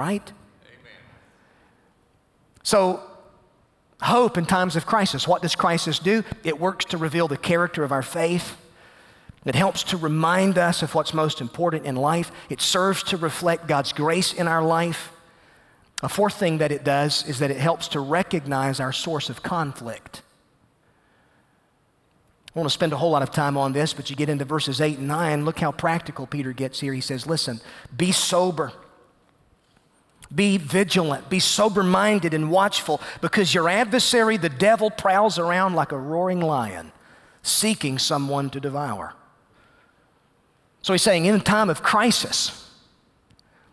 Right? 0.00 0.32
Amen. 0.64 0.92
So, 2.62 3.02
hope 4.00 4.38
in 4.38 4.46
times 4.46 4.74
of 4.74 4.86
crisis. 4.86 5.28
What 5.28 5.42
does 5.42 5.54
crisis 5.54 5.98
do? 5.98 6.24
It 6.42 6.58
works 6.58 6.86
to 6.86 6.96
reveal 6.96 7.28
the 7.28 7.36
character 7.36 7.84
of 7.84 7.92
our 7.92 8.00
faith. 8.00 8.56
It 9.44 9.54
helps 9.54 9.82
to 9.82 9.98
remind 9.98 10.56
us 10.56 10.80
of 10.82 10.94
what's 10.94 11.12
most 11.12 11.42
important 11.42 11.84
in 11.84 11.96
life. 11.96 12.32
It 12.48 12.62
serves 12.62 13.02
to 13.10 13.18
reflect 13.18 13.66
God's 13.66 13.92
grace 13.92 14.32
in 14.32 14.48
our 14.48 14.62
life. 14.62 15.12
A 16.02 16.08
fourth 16.08 16.36
thing 16.36 16.56
that 16.58 16.72
it 16.72 16.82
does 16.82 17.28
is 17.28 17.38
that 17.40 17.50
it 17.50 17.58
helps 17.58 17.86
to 17.88 18.00
recognize 18.00 18.80
our 18.80 18.94
source 18.94 19.28
of 19.28 19.42
conflict. 19.42 20.22
I 22.56 22.58
want 22.58 22.70
to 22.70 22.72
spend 22.72 22.94
a 22.94 22.96
whole 22.96 23.10
lot 23.10 23.22
of 23.22 23.32
time 23.32 23.58
on 23.58 23.74
this, 23.74 23.92
but 23.92 24.08
you 24.08 24.16
get 24.16 24.30
into 24.30 24.46
verses 24.46 24.80
8 24.80 24.96
and 24.96 25.08
9. 25.08 25.44
Look 25.44 25.58
how 25.58 25.72
practical 25.72 26.26
Peter 26.26 26.54
gets 26.54 26.80
here. 26.80 26.94
He 26.94 27.02
says, 27.02 27.26
Listen, 27.26 27.60
be 27.94 28.12
sober, 28.12 28.72
be 30.32 30.58
vigilant, 30.58 31.28
be 31.28 31.40
sober 31.40 31.82
minded 31.82 32.34
and 32.34 32.50
watchful, 32.50 33.00
because 33.20 33.52
your 33.52 33.68
adversary, 33.68 34.36
the 34.36 34.48
devil, 34.48 34.90
prowls 34.90 35.38
around 35.38 35.74
like 35.74 35.92
a 35.92 35.98
roaring 35.98 36.40
lion, 36.40 36.92
seeking 37.42 37.98
someone 37.98 38.50
to 38.50 38.60
devour. 38.60 39.14
So 40.82 40.92
he's 40.92 41.02
saying, 41.02 41.26
in 41.26 41.34
a 41.34 41.40
time 41.40 41.68
of 41.68 41.82
crisis, 41.82 42.70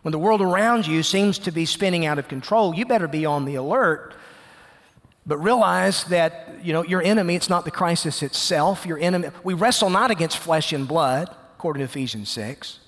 when 0.02 0.12
the 0.12 0.18
world 0.18 0.40
around 0.40 0.86
you 0.86 1.02
seems 1.02 1.38
to 1.40 1.52
be 1.52 1.64
spinning 1.64 2.06
out 2.06 2.18
of 2.18 2.28
control, 2.28 2.74
you 2.74 2.84
better 2.86 3.08
be 3.08 3.24
on 3.24 3.44
the 3.44 3.54
alert. 3.54 4.14
But 5.26 5.38
realize 5.38 6.04
that, 6.04 6.56
you 6.62 6.72
know, 6.72 6.82
your 6.82 7.02
enemy, 7.02 7.36
it's 7.36 7.50
not 7.50 7.64
the 7.64 7.70
crisis 7.70 8.22
itself. 8.22 8.86
Your 8.86 8.98
enemy, 8.98 9.28
we 9.44 9.54
wrestle 9.54 9.90
not 9.90 10.10
against 10.10 10.38
flesh 10.38 10.72
and 10.72 10.88
blood, 10.88 11.28
according 11.56 11.80
to 11.80 11.84
Ephesians 11.84 12.30
6. 12.30 12.80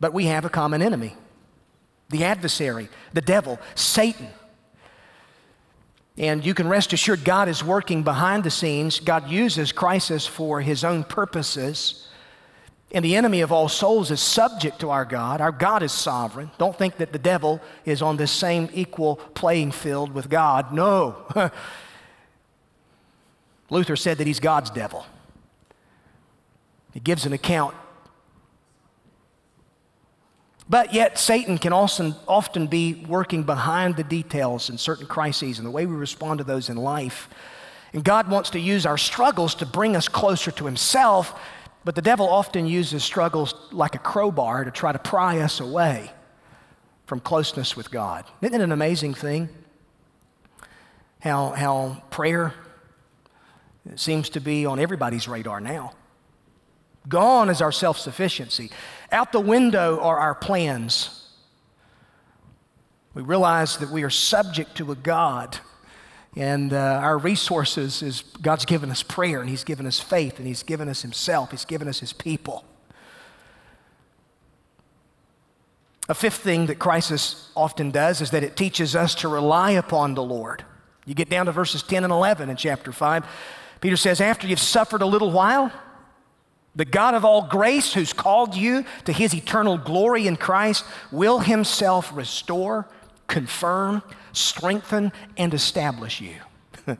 But 0.00 0.14
we 0.14 0.26
have 0.26 0.44
a 0.44 0.48
common 0.48 0.82
enemy 0.82 1.14
the 2.08 2.24
adversary, 2.24 2.88
the 3.12 3.20
devil, 3.20 3.58
Satan. 3.74 4.28
And 6.18 6.44
you 6.44 6.54
can 6.54 6.68
rest 6.68 6.92
assured 6.92 7.24
God 7.24 7.48
is 7.48 7.62
working 7.62 8.02
behind 8.02 8.44
the 8.44 8.50
scenes. 8.50 9.00
God 9.00 9.28
uses 9.28 9.72
crisis 9.72 10.26
for 10.26 10.62
his 10.62 10.82
own 10.82 11.04
purposes. 11.04 12.08
And 12.92 13.04
the 13.04 13.16
enemy 13.16 13.40
of 13.40 13.52
all 13.52 13.68
souls 13.68 14.10
is 14.10 14.20
subject 14.20 14.78
to 14.80 14.90
our 14.90 15.04
God. 15.04 15.40
Our 15.40 15.52
God 15.52 15.82
is 15.82 15.92
sovereign. 15.92 16.50
Don't 16.56 16.76
think 16.76 16.96
that 16.98 17.12
the 17.12 17.18
devil 17.18 17.60
is 17.84 18.00
on 18.00 18.16
this 18.16 18.30
same 18.30 18.70
equal 18.72 19.16
playing 19.34 19.72
field 19.72 20.12
with 20.12 20.30
God. 20.30 20.72
No. 20.72 21.16
Luther 23.70 23.96
said 23.96 24.18
that 24.18 24.26
he's 24.26 24.40
God's 24.40 24.70
devil. 24.70 25.04
He 26.94 27.00
gives 27.00 27.26
an 27.26 27.32
account. 27.32 27.74
But 30.68 30.92
yet, 30.92 31.18
Satan 31.18 31.58
can 31.58 31.72
also 31.72 32.14
often 32.26 32.66
be 32.66 33.06
working 33.08 33.44
behind 33.44 33.96
the 33.96 34.04
details 34.04 34.68
in 34.68 34.78
certain 34.78 35.06
crises 35.06 35.58
and 35.58 35.66
the 35.66 35.70
way 35.70 35.86
we 35.86 35.94
respond 35.94 36.38
to 36.38 36.44
those 36.44 36.68
in 36.68 36.76
life. 36.76 37.28
And 37.92 38.02
God 38.02 38.28
wants 38.28 38.50
to 38.50 38.58
use 38.58 38.84
our 38.84 38.98
struggles 38.98 39.54
to 39.56 39.66
bring 39.66 39.94
us 39.94 40.08
closer 40.08 40.50
to 40.50 40.66
Himself 40.66 41.38
but 41.86 41.94
the 41.94 42.02
devil 42.02 42.28
often 42.28 42.66
uses 42.66 43.04
struggles 43.04 43.54
like 43.70 43.94
a 43.94 44.00
crowbar 44.00 44.64
to 44.64 44.72
try 44.72 44.90
to 44.90 44.98
pry 44.98 45.38
us 45.38 45.60
away 45.60 46.10
from 47.04 47.20
closeness 47.20 47.76
with 47.76 47.92
God. 47.92 48.24
Isn't 48.42 48.60
it 48.60 48.64
an 48.64 48.72
amazing 48.72 49.14
thing? 49.14 49.48
How, 51.20 51.50
how 51.50 52.02
prayer 52.10 52.54
seems 53.94 54.30
to 54.30 54.40
be 54.40 54.66
on 54.66 54.80
everybody's 54.80 55.28
radar 55.28 55.60
now. 55.60 55.92
Gone 57.08 57.50
is 57.50 57.60
our 57.60 57.72
self 57.72 57.98
sufficiency. 57.98 58.70
Out 59.12 59.32
the 59.32 59.40
window 59.40 60.00
are 60.00 60.18
our 60.18 60.34
plans. 60.34 61.28
We 63.14 63.22
realize 63.22 63.78
that 63.78 63.90
we 63.90 64.02
are 64.02 64.10
subject 64.10 64.76
to 64.76 64.92
a 64.92 64.96
God 64.96 65.58
and 66.36 66.74
uh, 66.74 66.76
our 66.76 67.16
resources 67.16 68.02
is 68.02 68.20
God's 68.42 68.66
given 68.66 68.90
us 68.90 69.02
prayer, 69.02 69.40
and 69.40 69.48
He's 69.48 69.64
given 69.64 69.86
us 69.86 69.98
faith, 69.98 70.38
and 70.38 70.46
He's 70.46 70.62
given 70.62 70.86
us 70.88 71.00
Himself, 71.00 71.50
He's 71.50 71.64
given 71.64 71.88
us 71.88 71.98
His 72.00 72.12
people. 72.12 72.64
A 76.10 76.14
fifth 76.14 76.36
thing 76.36 76.66
that 76.66 76.78
crisis 76.78 77.50
often 77.56 77.90
does 77.90 78.20
is 78.20 78.30
that 78.30 78.44
it 78.44 78.54
teaches 78.54 78.94
us 78.94 79.14
to 79.16 79.28
rely 79.28 79.72
upon 79.72 80.14
the 80.14 80.22
Lord. 80.22 80.64
You 81.06 81.14
get 81.14 81.30
down 81.30 81.46
to 81.46 81.52
verses 81.52 81.82
10 81.82 82.04
and 82.04 82.12
11 82.12 82.50
in 82.50 82.56
chapter 82.56 82.92
5. 82.92 83.26
Peter 83.80 83.96
says, 83.96 84.20
After 84.20 84.46
you've 84.46 84.60
suffered 84.60 85.02
a 85.02 85.06
little 85.06 85.30
while, 85.30 85.72
the 86.76 86.84
God 86.84 87.14
of 87.14 87.24
all 87.24 87.42
grace, 87.42 87.94
who's 87.94 88.12
called 88.12 88.54
you 88.54 88.84
to 89.06 89.12
his 89.12 89.34
eternal 89.34 89.78
glory 89.78 90.26
in 90.26 90.36
Christ, 90.36 90.84
will 91.10 91.40
himself 91.40 92.14
restore, 92.14 92.86
confirm, 93.26 94.02
strengthen, 94.32 95.10
and 95.38 95.54
establish 95.54 96.20
you. 96.20 96.34
Ain't 96.86 96.98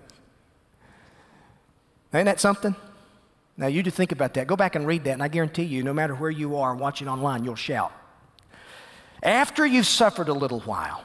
that 2.24 2.40
something? 2.40 2.74
Now, 3.58 3.66
you 3.66 3.82
just 3.82 3.96
think 3.96 4.12
about 4.12 4.32
that. 4.34 4.46
Go 4.46 4.56
back 4.56 4.74
and 4.74 4.86
read 4.86 5.04
that, 5.04 5.12
and 5.12 5.22
I 5.22 5.28
guarantee 5.28 5.64
you, 5.64 5.82
no 5.82 5.92
matter 5.92 6.14
where 6.14 6.30
you 6.30 6.56
are 6.56 6.74
watching 6.74 7.06
online, 7.06 7.44
you'll 7.44 7.54
shout. 7.54 7.92
After 9.22 9.66
you've 9.66 9.86
suffered 9.86 10.28
a 10.28 10.34
little 10.34 10.60
while, 10.60 11.04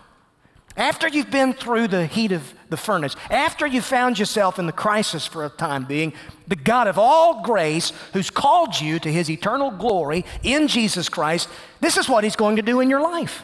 after 0.78 1.08
you've 1.08 1.32
been 1.32 1.54
through 1.54 1.88
the 1.88 2.06
heat 2.06 2.32
of 2.32 2.54
the 2.70 2.78
furnace, 2.78 3.16
after 3.30 3.68
you've 3.68 3.86
found 3.86 4.18
yourself 4.18 4.58
in 4.58 4.66
the 4.66 4.72
crisis 4.72 5.26
for 5.26 5.46
a 5.46 5.50
time 5.50 5.86
being, 5.86 6.14
the 6.48 6.56
God 6.56 6.88
of 6.88 6.98
all 6.98 7.42
grace, 7.44 7.92
who's 8.14 8.30
called 8.30 8.80
you 8.80 9.00
to 9.00 9.12
his 9.12 9.30
eternal 9.30 9.72
glory 9.72 10.26
in 10.44 10.68
Jesus 10.68 11.10
Christ, 11.10 11.50
this 11.82 11.98
is 11.98 12.08
what 12.08 12.24
he's 12.24 12.36
going 12.36 12.56
to 12.56 12.62
do 12.62 12.80
in 12.80 12.90
your 12.90 13.02
life. 13.02 13.44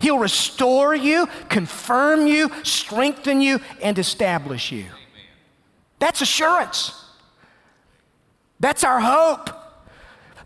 He'll 0.00 0.18
restore 0.18 0.94
you, 0.94 1.26
confirm 1.48 2.26
you, 2.26 2.50
strengthen 2.62 3.40
you, 3.40 3.60
and 3.80 3.98
establish 3.98 4.70
you. 4.70 4.86
That's 5.98 6.20
assurance. 6.20 7.00
That's 8.60 8.84
our 8.84 9.00
hope. 9.00 9.50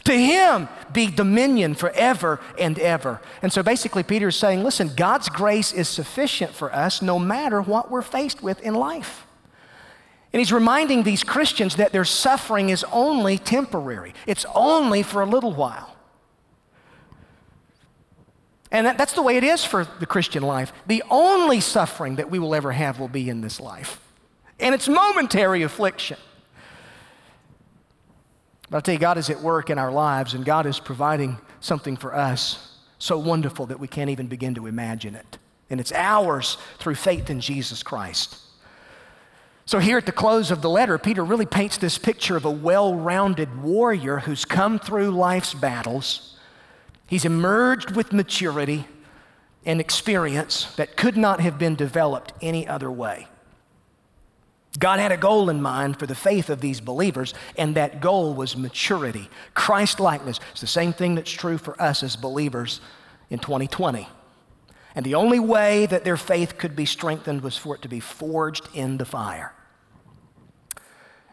To 0.05 0.13
him 0.13 0.69
be 0.93 1.09
dominion 1.09 1.75
forever 1.75 2.41
and 2.59 2.79
ever. 2.79 3.21
And 3.43 3.53
so 3.53 3.63
basically, 3.63 4.03
Peter 4.03 4.29
is 4.29 4.37
saying, 4.37 4.65
listen, 4.65 4.93
God's 4.97 5.29
grace 5.29 5.73
is 5.73 5.89
sufficient 5.89 6.53
for 6.55 6.75
us 6.75 7.03
no 7.03 7.19
matter 7.19 7.61
what 7.61 7.91
we're 7.91 8.03
faced 8.03 8.43
with 8.43 8.61
in 8.63 8.75
life. 8.75 9.27
And 10.33 10.41
he's 10.41 10.53
reminding 10.53 11.03
these 11.03 11.25
Christians 11.25 11.77
that 11.77 11.93
their 11.93 12.05
suffering 12.05 12.69
is 12.69 12.85
only 12.93 13.39
temporary, 13.39 14.15
it's 14.27 14.47
only 14.55 15.03
for 15.03 15.23
a 15.23 15.27
little 15.27 15.53
while. 15.53 15.95
And 18.71 18.87
that, 18.87 18.99
that's 18.99 19.15
the 19.15 19.23
way 19.23 19.39
it 19.39 19.45
is 19.45 19.65
for 19.65 19.87
the 19.99 20.05
Christian 20.05 20.43
life. 20.43 20.75
The 20.87 21.03
only 21.11 21.61
suffering 21.61 22.17
that 22.17 22.31
we 22.31 22.39
will 22.39 22.55
ever 22.55 22.73
have 22.73 23.01
will 23.01 23.09
be 23.09 23.31
in 23.31 23.41
this 23.41 23.61
life. 23.61 23.99
And 24.61 24.75
it's 24.75 24.89
momentary 24.89 25.63
affliction. 25.63 26.19
But 28.71 28.79
I'll 28.79 28.83
tell 28.83 28.95
you, 28.95 29.01
God 29.01 29.19
is 29.19 29.31
at 29.31 29.41
work 29.41 29.71
in 29.71 29.79
our 29.79 29.91
lives, 29.91 30.35
and 30.35 30.45
God 30.45 30.67
is 30.67 30.79
providing 30.79 31.39
something 31.61 31.97
for 31.97 32.15
us 32.15 32.77
so 32.99 33.19
wonderful 33.19 33.67
that 33.67 33.81
we 33.81 33.89
can't 33.89 34.11
even 34.11 34.27
begin 34.27 34.55
to 34.57 34.67
imagine 34.67 35.15
it. 35.15 35.39
And 35.71 35.81
it's 35.81 35.93
ours 35.93 36.59
through 36.79 36.97
faith 36.97 37.31
in 37.31 37.41
Jesus 37.41 37.83
Christ. 37.83 38.39
So, 39.67 39.79
here 39.79 39.99
at 39.99 40.07
the 40.07 40.13
close 40.13 40.51
of 40.51 40.63
the 40.63 40.71
letter, 40.71 40.97
Peter 40.97 41.23
really 41.23 41.45
paints 41.45 41.77
this 41.77 41.99
picture 41.99 42.37
of 42.37 42.47
a 42.47 42.51
well 42.51 42.95
rounded 42.95 43.63
warrior 43.63 44.21
who's 44.21 44.45
come 44.45 44.79
through 44.79 45.11
life's 45.11 45.53
battles 45.53 46.29
He's 47.09 47.25
emerged 47.25 47.97
with 47.97 48.13
maturity 48.13 48.87
and 49.65 49.81
experience 49.81 50.75
that 50.77 50.97
could 50.97 51.17
not 51.17 51.41
have 51.41 51.59
been 51.59 51.75
developed 51.75 52.35
any 52.43 52.69
other 52.69 52.91
way. 52.91 53.29
God 54.79 55.01
had 55.01 55.13
a 55.13 55.17
goal 55.17 55.51
in 55.51 55.61
mind 55.61 55.99
for 55.99 56.07
the 56.07 56.15
faith 56.15 56.51
of 56.51 56.61
these 56.61 56.81
believers, 56.81 57.35
and 57.57 57.75
that 57.75 58.01
goal 58.01 58.35
was 58.35 58.57
maturity, 58.57 59.29
Christ 59.55 59.99
likeness. 59.99 60.41
It's 60.53 60.61
the 60.61 60.67
same 60.67 60.93
thing 60.93 61.15
that's 61.15 61.31
true 61.31 61.59
for 61.59 61.81
us 61.81 62.03
as 62.03 62.17
believers 62.17 62.81
in 63.31 63.39
2020. 63.39 64.09
And 64.95 65.05
the 65.05 65.15
only 65.15 65.41
way 65.41 65.87
that 65.87 66.05
their 66.05 66.17
faith 66.17 66.59
could 66.59 66.77
be 66.77 66.85
strengthened 66.85 67.43
was 67.43 67.57
for 67.57 67.75
it 67.75 67.83
to 67.83 67.89
be 67.89 68.01
forged 68.01 68.69
in 68.75 68.99
the 68.99 69.05
fire. 69.05 69.53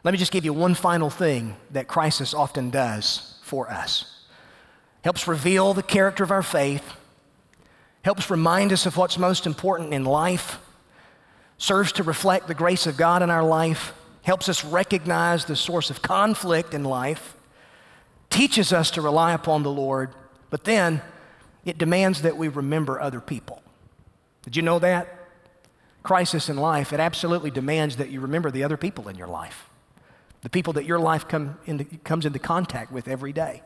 Let 0.04 0.12
me 0.12 0.18
just 0.18 0.32
give 0.32 0.46
you 0.46 0.54
one 0.54 0.76
final 0.76 1.10
thing 1.10 1.56
that 1.72 1.88
crisis 1.88 2.34
often 2.34 2.70
does 2.70 3.40
for 3.44 3.70
us 3.70 4.12
helps 5.04 5.28
reveal 5.28 5.76
the 5.76 5.84
character 5.84 6.24
of 6.24 6.32
our 6.32 6.42
faith, 6.42 6.94
helps 8.02 8.32
remind 8.32 8.74
us 8.74 8.88
of 8.88 8.98
what's 8.98 9.20
most 9.20 9.46
important 9.46 9.94
in 9.94 10.04
life, 10.04 10.58
serves 11.58 11.92
to 11.94 12.04
reflect 12.04 12.48
the 12.48 12.54
grace 12.54 12.86
of 12.88 12.98
God 12.98 13.22
in 13.22 13.30
our 13.30 13.44
life. 13.44 13.94
helps 14.26 14.50
us 14.50 14.66
recognize 14.66 15.46
the 15.46 15.56
source 15.56 15.92
of 15.92 16.02
conflict 16.02 16.74
in 16.74 16.84
life, 16.84 17.36
teaches 18.32 18.74
us 18.74 18.90
to 18.90 19.00
rely 19.00 19.34
upon 19.34 19.62
the 19.62 19.70
Lord, 19.70 20.10
but 20.50 20.64
then 20.64 21.02
it 21.64 21.78
demands 21.78 22.24
that 22.24 22.36
we 22.36 22.48
remember 22.48 23.00
other 23.00 23.22
people. 23.22 23.62
Did 24.42 24.56
you 24.56 24.64
know 24.64 24.80
that? 24.80 25.08
Crisis 26.02 26.50
in 26.50 26.58
life, 26.58 26.92
it 26.92 27.00
absolutely 27.00 27.52
demands 27.52 27.98
that 27.98 28.10
you 28.10 28.20
remember 28.20 28.50
the 28.50 28.64
other 28.64 28.78
people 28.78 29.08
in 29.10 29.16
your 29.16 29.28
life, 29.28 29.70
the 30.42 30.50
people 30.50 30.74
that 30.74 30.86
your 30.86 31.00
life 31.00 31.28
come 31.28 31.60
into, 31.66 31.86
comes 32.04 32.26
into 32.26 32.40
contact 32.40 32.92
with 32.92 33.08
every 33.08 33.32
day. 33.32 33.62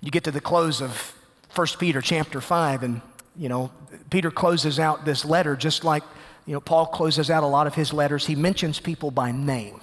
You 0.00 0.12
get 0.12 0.22
to 0.24 0.30
the 0.30 0.40
close 0.40 0.80
of 0.80 1.12
1 1.56 1.66
Peter 1.78 2.00
chapter 2.00 2.40
5, 2.40 2.82
and 2.84 3.00
you 3.36 3.48
know, 3.48 3.70
Peter 4.10 4.30
closes 4.30 4.78
out 4.78 5.04
this 5.04 5.24
letter 5.24 5.56
just 5.56 5.84
like 5.84 6.02
you 6.46 6.52
know, 6.52 6.60
Paul 6.60 6.86
closes 6.86 7.30
out 7.30 7.42
a 7.42 7.46
lot 7.46 7.66
of 7.66 7.74
his 7.74 7.92
letters. 7.92 8.26
He 8.26 8.34
mentions 8.34 8.78
people 8.78 9.10
by 9.10 9.32
name. 9.32 9.80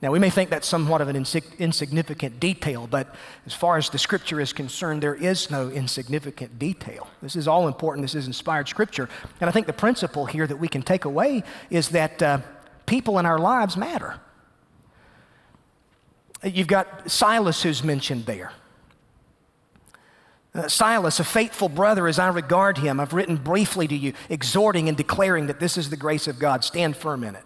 Now, 0.00 0.10
we 0.10 0.18
may 0.18 0.30
think 0.30 0.50
that's 0.50 0.66
somewhat 0.66 1.00
of 1.00 1.08
an 1.08 1.14
insignificant 1.14 2.40
detail, 2.40 2.88
but 2.88 3.14
as 3.46 3.54
far 3.54 3.76
as 3.76 3.88
the 3.88 3.98
scripture 3.98 4.40
is 4.40 4.52
concerned, 4.52 5.00
there 5.00 5.14
is 5.14 5.48
no 5.48 5.68
insignificant 5.68 6.58
detail. 6.58 7.08
This 7.22 7.36
is 7.36 7.46
all 7.46 7.68
important. 7.68 8.02
This 8.02 8.16
is 8.16 8.26
inspired 8.26 8.68
scripture. 8.68 9.08
And 9.40 9.48
I 9.48 9.52
think 9.52 9.68
the 9.68 9.72
principle 9.72 10.26
here 10.26 10.44
that 10.48 10.56
we 10.56 10.66
can 10.66 10.82
take 10.82 11.04
away 11.04 11.44
is 11.70 11.90
that 11.90 12.20
uh, 12.20 12.40
people 12.84 13.20
in 13.20 13.26
our 13.26 13.38
lives 13.38 13.76
matter. 13.76 14.18
You've 16.42 16.66
got 16.66 17.08
Silas 17.08 17.62
who's 17.62 17.84
mentioned 17.84 18.26
there. 18.26 18.50
Uh, 20.54 20.68
Silas, 20.68 21.18
a 21.18 21.24
faithful 21.24 21.68
brother 21.68 22.06
as 22.06 22.18
I 22.18 22.28
regard 22.28 22.78
him, 22.78 23.00
I've 23.00 23.14
written 23.14 23.36
briefly 23.36 23.88
to 23.88 23.96
you, 23.96 24.12
exhorting 24.28 24.88
and 24.88 24.96
declaring 24.96 25.46
that 25.46 25.60
this 25.60 25.78
is 25.78 25.88
the 25.88 25.96
grace 25.96 26.28
of 26.28 26.38
God. 26.38 26.62
Stand 26.62 26.96
firm 26.96 27.24
in 27.24 27.34
it. 27.34 27.44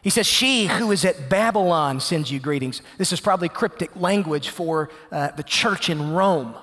He 0.00 0.10
says, 0.10 0.26
She 0.26 0.66
who 0.66 0.90
is 0.90 1.04
at 1.04 1.28
Babylon 1.28 2.00
sends 2.00 2.30
you 2.30 2.40
greetings. 2.40 2.80
This 2.96 3.12
is 3.12 3.20
probably 3.20 3.48
cryptic 3.50 3.94
language 3.94 4.48
for 4.48 4.88
uh, 5.12 5.32
the 5.32 5.42
church 5.42 5.90
in 5.90 6.12
Rome, 6.12 6.54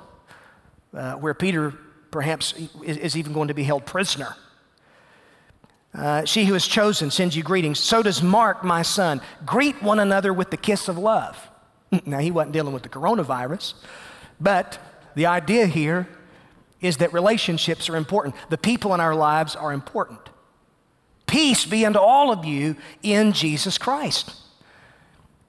uh, 0.95 1.13
where 1.15 1.33
Peter 1.33 1.73
perhaps 2.09 2.53
is, 2.83 2.97
is, 2.97 3.17
even 3.17 3.33
going 3.33 3.49
to 3.49 3.53
be 3.53 3.63
held 3.63 3.85
prisoner. 3.85 4.35
Uh, 5.93 6.25
she 6.25 6.45
who 6.45 6.55
is 6.55 6.65
chosen 6.65 7.11
sends 7.11 7.35
you 7.35 7.43
greetings. 7.43 7.79
So 7.79 8.01
does 8.01 8.23
Mark, 8.23 8.63
my 8.63 8.81
son. 8.81 9.21
Greet 9.45 9.81
one 9.83 9.99
another 9.99 10.33
with 10.33 10.49
the 10.49 10.57
kiss 10.57 10.87
of 10.87 10.97
love. 10.97 11.49
Now, 12.05 12.19
he 12.19 12.31
wasn't 12.31 12.53
dealing 12.53 12.73
with 12.73 12.81
the 12.81 12.89
coronavirus, 12.89 13.75
but 14.39 14.79
the 15.15 15.25
idea 15.25 15.67
here 15.67 16.07
is 16.81 16.97
that 16.97 17.13
relationships 17.13 17.89
are 17.89 17.95
important. 17.95 18.35
The 18.49 18.57
people 18.57 18.93
in 18.93 18.99
our 18.99 19.15
lives 19.15 19.55
are 19.55 19.71
important. 19.71 20.19
Peace 21.25 21.65
be 21.65 21.85
unto 21.85 21.99
all 21.99 22.31
of 22.31 22.45
you 22.45 22.75
in 23.01 23.31
Jesus 23.31 23.77
Christ. 23.77 24.35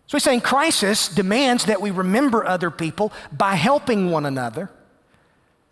So 0.06 0.16
he's 0.16 0.22
saying 0.22 0.42
crisis 0.42 1.08
demands 1.08 1.64
that 1.66 1.80
we 1.80 1.90
remember 1.90 2.46
other 2.46 2.70
people 2.70 3.12
by 3.32 3.54
helping 3.54 4.10
one 4.10 4.26
another. 4.26 4.70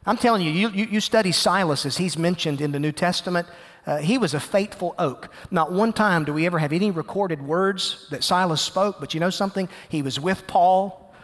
I'm 0.04 0.16
telling 0.16 0.42
you, 0.42 0.50
you, 0.50 0.68
you 0.70 1.00
study 1.00 1.30
Silas 1.30 1.86
as 1.86 1.96
he's 1.96 2.18
mentioned 2.18 2.60
in 2.60 2.72
the 2.72 2.80
New 2.80 2.92
Testament. 2.92 3.46
Uh, 3.86 3.98
he 3.98 4.18
was 4.18 4.34
a 4.34 4.40
faithful 4.40 4.94
oak. 4.98 5.28
Not 5.50 5.70
one 5.72 5.92
time 5.92 6.24
do 6.24 6.32
we 6.32 6.46
ever 6.46 6.58
have 6.58 6.72
any 6.72 6.90
recorded 6.90 7.40
words 7.40 8.08
that 8.10 8.24
Silas 8.24 8.60
spoke, 8.60 8.98
but 8.98 9.14
you 9.14 9.20
know 9.20 9.30
something? 9.30 9.68
He 9.88 10.02
was 10.02 10.18
with 10.18 10.46
Paul 10.46 11.14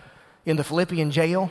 in 0.45 0.57
the 0.57 0.65
Philippian 0.65 1.11
jail. 1.11 1.51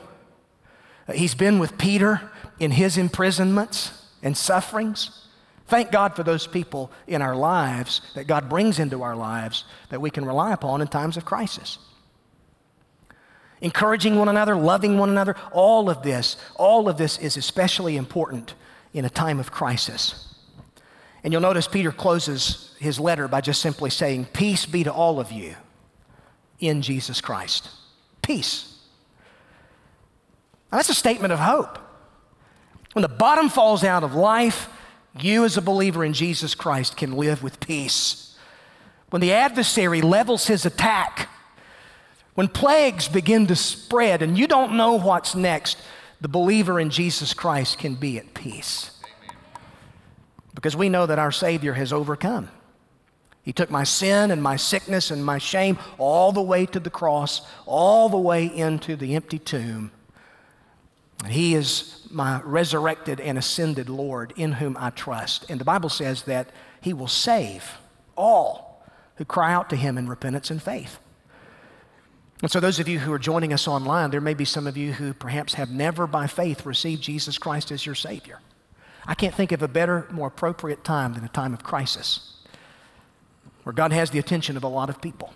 He's 1.13 1.35
been 1.35 1.59
with 1.59 1.77
Peter 1.77 2.29
in 2.59 2.71
his 2.71 2.97
imprisonments 2.97 3.91
and 4.21 4.35
sufferings. 4.35 5.27
Thank 5.67 5.91
God 5.91 6.15
for 6.15 6.23
those 6.23 6.47
people 6.47 6.91
in 7.07 7.21
our 7.21 7.35
lives 7.35 8.01
that 8.15 8.27
God 8.27 8.49
brings 8.49 8.79
into 8.79 9.03
our 9.03 9.15
lives 9.15 9.63
that 9.89 10.01
we 10.01 10.09
can 10.09 10.25
rely 10.25 10.53
upon 10.53 10.81
in 10.81 10.87
times 10.87 11.17
of 11.17 11.25
crisis. 11.25 11.77
Encouraging 13.61 14.17
one 14.17 14.29
another, 14.29 14.55
loving 14.55 14.97
one 14.97 15.09
another, 15.09 15.35
all 15.51 15.89
of 15.89 16.03
this, 16.03 16.37
all 16.55 16.87
of 16.87 16.97
this 16.97 17.17
is 17.17 17.37
especially 17.37 17.97
important 17.97 18.53
in 18.93 19.03
a 19.03 19.09
time 19.09 19.39
of 19.39 19.51
crisis. 19.51 20.35
And 21.23 21.33
you'll 21.33 21.41
notice 21.41 21.67
Peter 21.67 21.91
closes 21.91 22.75
his 22.79 22.99
letter 22.99 23.27
by 23.27 23.41
just 23.41 23.61
simply 23.61 23.89
saying, 23.89 24.25
Peace 24.33 24.65
be 24.65 24.83
to 24.83 24.93
all 24.93 25.19
of 25.19 25.31
you 25.31 25.55
in 26.59 26.81
Jesus 26.81 27.19
Christ. 27.19 27.69
Peace. 28.21 28.76
Now, 30.71 30.77
that's 30.77 30.89
a 30.89 30.93
statement 30.93 31.33
of 31.33 31.39
hope. 31.39 31.79
When 32.93 33.01
the 33.01 33.07
bottom 33.07 33.49
falls 33.49 33.83
out 33.83 34.03
of 34.03 34.15
life, 34.15 34.69
you 35.19 35.45
as 35.45 35.57
a 35.57 35.61
believer 35.61 36.03
in 36.03 36.13
Jesus 36.13 36.55
Christ 36.55 36.97
can 36.97 37.13
live 37.13 37.43
with 37.43 37.59
peace. 37.59 38.35
When 39.09 39.21
the 39.21 39.33
adversary 39.33 40.01
levels 40.01 40.47
his 40.47 40.65
attack, 40.65 41.29
when 42.35 42.47
plagues 42.47 43.07
begin 43.07 43.47
to 43.47 43.55
spread 43.55 44.21
and 44.21 44.37
you 44.37 44.47
don't 44.47 44.73
know 44.73 44.93
what's 44.93 45.35
next, 45.35 45.77
the 46.21 46.27
believer 46.27 46.79
in 46.79 46.89
Jesus 46.89 47.33
Christ 47.33 47.79
can 47.79 47.95
be 47.95 48.17
at 48.17 48.33
peace. 48.33 48.91
Because 50.53 50.75
we 50.75 50.89
know 50.89 51.05
that 51.05 51.19
our 51.19 51.31
Savior 51.31 51.73
has 51.73 51.93
overcome. 51.93 52.49
He 53.43 53.53
took 53.53 53.71
my 53.71 53.83
sin 53.83 54.31
and 54.31 54.43
my 54.43 54.55
sickness 54.55 55.09
and 55.09 55.25
my 55.25 55.37
shame 55.37 55.77
all 55.97 56.31
the 56.31 56.41
way 56.41 56.65
to 56.65 56.79
the 56.79 56.89
cross, 56.89 57.41
all 57.65 58.09
the 58.09 58.17
way 58.17 58.45
into 58.45 58.95
the 58.95 59.15
empty 59.15 59.39
tomb. 59.39 59.91
He 61.25 61.55
is 61.55 62.07
my 62.11 62.41
resurrected 62.43 63.19
and 63.19 63.37
ascended 63.37 63.89
Lord 63.89 64.33
in 64.35 64.53
whom 64.53 64.77
I 64.79 64.91
trust. 64.91 65.49
And 65.49 65.59
the 65.59 65.65
Bible 65.65 65.89
says 65.89 66.23
that 66.23 66.49
He 66.79 66.93
will 66.93 67.07
save 67.07 67.77
all 68.15 68.85
who 69.15 69.25
cry 69.25 69.51
out 69.51 69.69
to 69.71 69.75
Him 69.75 69.97
in 69.97 70.07
repentance 70.07 70.51
and 70.51 70.61
faith. 70.61 70.99
And 72.43 72.51
so, 72.51 72.59
those 72.59 72.79
of 72.79 72.87
you 72.87 72.99
who 72.99 73.11
are 73.11 73.19
joining 73.19 73.51
us 73.51 73.67
online, 73.67 74.11
there 74.11 74.21
may 74.21 74.35
be 74.35 74.45
some 74.45 74.67
of 74.67 74.77
you 74.77 74.93
who 74.93 75.13
perhaps 75.13 75.55
have 75.55 75.71
never 75.71 76.05
by 76.05 76.27
faith 76.27 76.67
received 76.67 77.01
Jesus 77.01 77.39
Christ 77.39 77.71
as 77.71 77.83
your 77.83 77.95
Savior. 77.95 78.39
I 79.07 79.15
can't 79.15 79.33
think 79.33 79.51
of 79.51 79.63
a 79.63 79.67
better, 79.67 80.07
more 80.11 80.27
appropriate 80.27 80.83
time 80.83 81.13
than 81.13 81.23
a 81.23 81.29
time 81.29 81.53
of 81.53 81.63
crisis 81.63 82.33
where 83.63 83.73
God 83.73 83.91
has 83.91 84.11
the 84.11 84.19
attention 84.19 84.55
of 84.55 84.63
a 84.63 84.67
lot 84.67 84.89
of 84.89 85.01
people. 85.01 85.33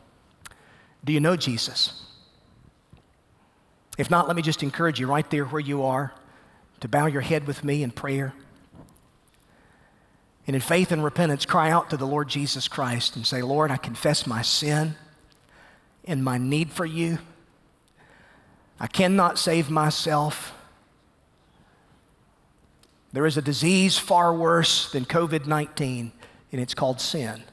Do 1.04 1.12
you 1.12 1.20
know 1.20 1.36
Jesus? 1.36 2.06
If 4.02 4.10
not, 4.10 4.26
let 4.26 4.36
me 4.36 4.42
just 4.42 4.64
encourage 4.64 5.00
you 5.00 5.06
right 5.06 5.30
there 5.30 5.46
where 5.46 5.60
you 5.60 5.84
are 5.84 6.12
to 6.80 6.88
bow 6.88 7.06
your 7.06 7.22
head 7.22 7.46
with 7.46 7.64
me 7.64 7.84
in 7.84 7.92
prayer. 7.92 8.34
And 10.48 10.56
in 10.56 10.62
faith 10.62 10.92
and 10.92 11.04
repentance, 11.04 11.46
cry 11.46 11.70
out 11.70 11.92
to 11.92 11.98
the 11.98 12.08
Lord 12.08 12.28
Jesus 12.28 12.68
Christ 12.68 13.16
and 13.16 13.28
say, 13.28 13.44
Lord, 13.44 13.70
I 13.70 13.78
confess 13.78 14.26
my 14.26 14.42
sin 14.42 14.96
and 16.06 16.24
my 16.24 16.40
need 16.40 16.72
for 16.72 16.84
you. 16.84 17.20
I 18.80 18.88
cannot 18.88 19.38
save 19.38 19.70
myself. 19.70 20.52
There 23.14 23.28
is 23.28 23.38
a 23.38 23.42
disease 23.44 24.00
far 24.00 24.34
worse 24.34 24.92
than 24.92 25.06
COVID 25.06 25.46
19, 25.46 26.12
and 26.52 26.60
it's 26.60 26.74
called 26.74 27.00
sin. 27.00 27.44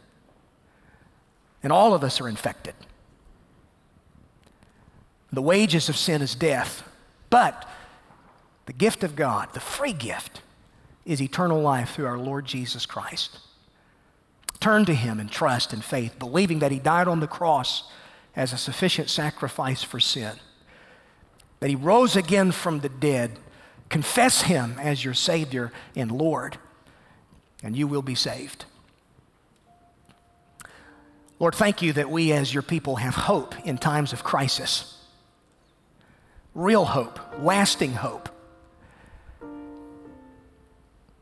And 1.63 1.75
all 1.75 1.93
of 1.93 2.03
us 2.03 2.23
are 2.23 2.29
infected. 2.29 2.75
The 5.33 5.43
wages 5.43 5.89
of 5.89 5.97
sin 5.97 6.23
is 6.23 6.35
death. 6.35 6.83
But 7.31 7.69
the 8.67 8.73
gift 8.73 9.05
of 9.05 9.17
God, 9.17 9.53
the 9.53 9.61
free 9.61 9.93
gift, 9.93 10.43
is 11.05 11.23
eternal 11.23 11.61
life 11.61 11.95
through 11.95 12.07
our 12.07 12.19
Lord 12.19 12.45
Jesus 12.45 12.87
Christ. 12.87 13.39
Turn 14.61 14.85
to 14.87 14.95
Him 14.95 15.21
in 15.21 15.29
trust 15.29 15.73
and 15.73 15.85
faith, 15.85 16.19
believing 16.19 16.59
that 16.59 16.73
He 16.73 16.79
died 16.79 17.09
on 17.09 17.21
the 17.21 17.27
cross 17.27 17.91
as 18.35 18.53
a 18.53 18.59
sufficient 18.59 19.09
sacrifice 19.09 19.83
for 19.83 20.01
sin, 20.01 20.37
that 21.61 21.71
He 21.71 21.77
rose 21.77 22.17
again 22.17 22.53
from 22.53 22.81
the 22.81 22.89
dead. 22.89 23.39
Confess 23.89 24.43
Him 24.43 24.77
as 24.79 25.05
your 25.05 25.15
Savior 25.15 25.73
and 25.97 26.13
Lord, 26.13 26.59
and 27.63 27.77
you 27.77 27.87
will 27.87 28.03
be 28.03 28.15
saved. 28.15 28.65
Lord, 31.39 31.55
thank 31.55 31.81
you 31.81 31.93
that 31.93 32.11
we 32.11 32.33
as 32.33 32.53
your 32.53 32.63
people 32.63 32.97
have 32.97 33.15
hope 33.15 33.55
in 33.65 33.79
times 33.79 34.13
of 34.13 34.25
crisis 34.25 34.98
real 36.55 36.85
hope, 36.85 37.19
lasting 37.41 37.93
hope. 37.93 38.29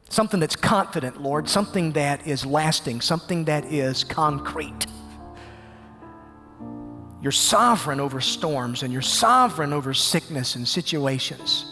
Something 0.09 0.41
that's 0.41 0.57
confident, 0.57 1.21
Lord, 1.21 1.49
something 1.49 1.93
that 1.93 2.27
is 2.27 2.47
lasting, 2.47 3.01
something 3.01 3.45
that 3.47 3.65
is 3.67 4.05
concrete. 4.05 4.87
You're 7.21 7.33
sovereign 7.33 7.99
over 7.99 8.21
storms 8.21 8.83
and 8.83 8.93
you're 8.93 9.03
sovereign 9.03 9.73
over 9.73 9.93
sickness 9.93 10.55
and 10.55 10.67
situations. 10.67 11.67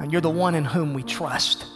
And 0.00 0.10
you're 0.10 0.20
the 0.20 0.30
one 0.30 0.54
in 0.54 0.64
whom 0.64 0.94
we 0.94 1.02
trust. 1.02 1.66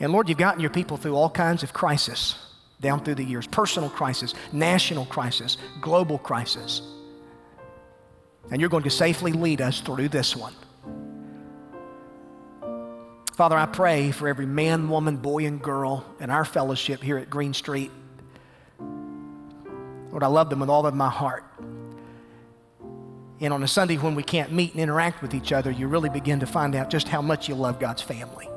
And 0.00 0.12
Lord, 0.12 0.28
you've 0.28 0.38
gotten 0.38 0.60
your 0.60 0.70
people 0.70 0.96
through 0.96 1.14
all 1.14 1.30
kinds 1.30 1.62
of 1.62 1.72
crisis 1.72 2.36
down 2.80 3.04
through 3.04 3.14
the 3.16 3.24
years 3.24 3.46
personal 3.46 3.88
crisis, 3.88 4.34
national 4.52 5.06
crisis, 5.06 5.58
global 5.80 6.18
crisis. 6.18 6.82
And 8.50 8.60
you're 8.60 8.70
going 8.70 8.84
to 8.84 8.90
safely 8.90 9.32
lead 9.32 9.60
us 9.60 9.80
through 9.80 10.08
this 10.08 10.36
one. 10.36 10.54
Father, 13.34 13.56
I 13.56 13.66
pray 13.66 14.10
for 14.10 14.28
every 14.28 14.46
man, 14.46 14.90
woman, 14.90 15.16
boy, 15.16 15.46
and 15.46 15.60
girl 15.60 16.04
in 16.20 16.28
our 16.28 16.44
fellowship 16.44 17.02
here 17.02 17.16
at 17.16 17.30
Green 17.30 17.54
Street. 17.54 17.90
Lord, 20.10 20.22
I 20.22 20.26
love 20.26 20.50
them 20.50 20.60
with 20.60 20.68
all 20.68 20.86
of 20.86 20.94
my 20.94 21.08
heart. 21.08 21.44
And 23.40 23.52
on 23.52 23.62
a 23.62 23.68
Sunday 23.68 23.96
when 23.96 24.14
we 24.14 24.22
can't 24.22 24.52
meet 24.52 24.72
and 24.72 24.80
interact 24.80 25.22
with 25.22 25.34
each 25.34 25.50
other, 25.50 25.70
you 25.70 25.88
really 25.88 26.10
begin 26.10 26.40
to 26.40 26.46
find 26.46 26.76
out 26.76 26.90
just 26.90 27.08
how 27.08 27.22
much 27.22 27.48
you 27.48 27.54
love 27.54 27.80
God's 27.80 28.02
family. 28.02 28.48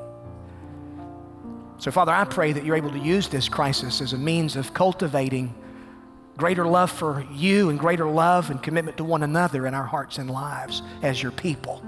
So, 1.78 1.90
Father, 1.90 2.12
I 2.12 2.24
pray 2.24 2.52
that 2.52 2.64
you're 2.64 2.76
able 2.76 2.92
to 2.92 2.98
use 2.98 3.28
this 3.28 3.48
crisis 3.48 4.00
as 4.00 4.12
a 4.12 4.18
means 4.18 4.56
of 4.56 4.72
cultivating 4.74 5.54
greater 6.36 6.66
love 6.66 6.90
for 6.90 7.24
you 7.32 7.70
and 7.70 7.78
greater 7.78 8.06
love 8.06 8.50
and 8.50 8.62
commitment 8.62 8.98
to 8.98 9.04
one 9.04 9.22
another 9.22 9.66
in 9.66 9.74
our 9.74 9.86
hearts 9.86 10.18
and 10.18 10.30
lives 10.30 10.82
as 11.02 11.22
your 11.22 11.32
people. 11.32 11.82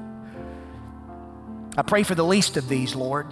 I 1.76 1.82
pray 1.82 2.02
for 2.02 2.14
the 2.14 2.24
least 2.24 2.56
of 2.56 2.68
these, 2.68 2.94
Lord. 2.94 3.26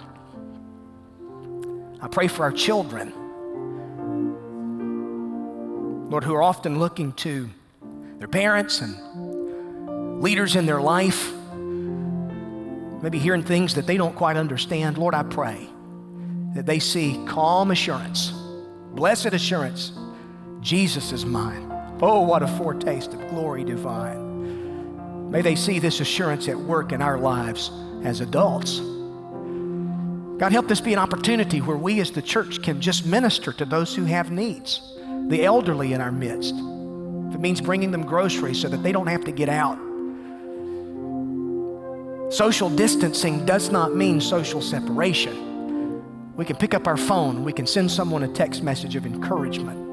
I 1.99 2.07
pray 2.07 2.27
for 2.27 2.43
our 2.43 2.51
children, 2.51 3.11
Lord, 6.09 6.23
who 6.23 6.35
are 6.35 6.43
often 6.43 6.79
looking 6.79 7.11
to 7.13 7.49
their 8.19 8.27
parents 8.27 8.81
and 8.81 10.21
leaders 10.21 10.55
in 10.55 10.65
their 10.67 10.79
life, 10.79 11.31
maybe 13.01 13.17
hearing 13.17 13.43
things 13.43 13.73
that 13.75 13.87
they 13.87 13.97
don't 13.97 14.15
quite 14.15 14.37
understand. 14.37 14.97
Lord, 14.97 15.15
I 15.15 15.23
pray 15.23 15.67
that 16.53 16.65
they 16.65 16.79
see 16.79 17.23
calm 17.27 17.71
assurance, 17.71 18.31
blessed 18.93 19.33
assurance 19.33 19.91
Jesus 20.67 21.13
is 21.13 21.25
mine. 21.25 21.71
Oh, 22.01 22.19
what 22.23 22.43
a 22.43 22.47
foretaste 22.47 23.13
of 23.13 23.29
glory 23.29 23.63
divine. 23.63 25.31
May 25.31 25.41
they 25.41 25.55
see 25.55 25.79
this 25.79 26.01
assurance 26.01 26.49
at 26.49 26.57
work 26.59 26.91
in 26.91 27.01
our 27.01 27.17
lives 27.17 27.71
as 28.03 28.19
adults. 28.19 28.79
God, 30.39 30.51
help 30.51 30.67
this 30.67 30.81
be 30.81 30.91
an 30.91 30.99
opportunity 30.99 31.61
where 31.61 31.77
we 31.77 32.01
as 32.01 32.11
the 32.11 32.21
church 32.21 32.61
can 32.61 32.81
just 32.81 33.05
minister 33.05 33.53
to 33.53 33.63
those 33.63 33.95
who 33.95 34.03
have 34.03 34.29
needs, 34.29 34.81
the 35.29 35.45
elderly 35.45 35.93
in 35.93 36.01
our 36.01 36.11
midst. 36.11 36.53
If 36.53 37.35
it 37.35 37.39
means 37.39 37.61
bringing 37.61 37.91
them 37.91 38.05
groceries 38.05 38.59
so 38.59 38.67
that 38.67 38.83
they 38.83 38.91
don't 38.91 39.07
have 39.07 39.23
to 39.23 39.31
get 39.31 39.47
out. 39.47 39.77
Social 42.29 42.69
distancing 42.69 43.45
does 43.45 43.71
not 43.71 43.95
mean 43.95 44.19
social 44.19 44.61
separation. 44.61 46.03
We 46.35 46.43
can 46.43 46.57
pick 46.57 46.73
up 46.73 46.87
our 46.87 46.97
phone, 46.97 47.45
we 47.45 47.53
can 47.53 47.65
send 47.65 47.89
someone 47.89 48.23
a 48.23 48.27
text 48.27 48.63
message 48.63 48.97
of 48.97 49.05
encouragement 49.05 49.86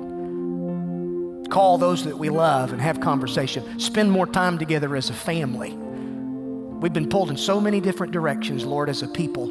call 1.51 1.79
those 1.79 2.05
that 2.05 2.19
we 2.19 2.31
love 2.31 2.73
and 2.73 2.81
have 2.81 3.01
conversation, 3.01 3.79
spend 3.79 4.11
more 4.11 4.27
time 4.27 4.59
together 4.59 4.97
as 4.97 5.11
a 5.11 5.15
family. 5.15 5.73
We've 5.73 6.93
been 6.93 7.09
pulled 7.09 7.31
in 7.31 7.37
so 7.37 7.61
many 7.61 7.81
different 7.81 8.13
directions, 8.13 8.65
Lord, 8.65 8.89
as 8.89 9.03
a 9.03 9.09
people 9.09 9.49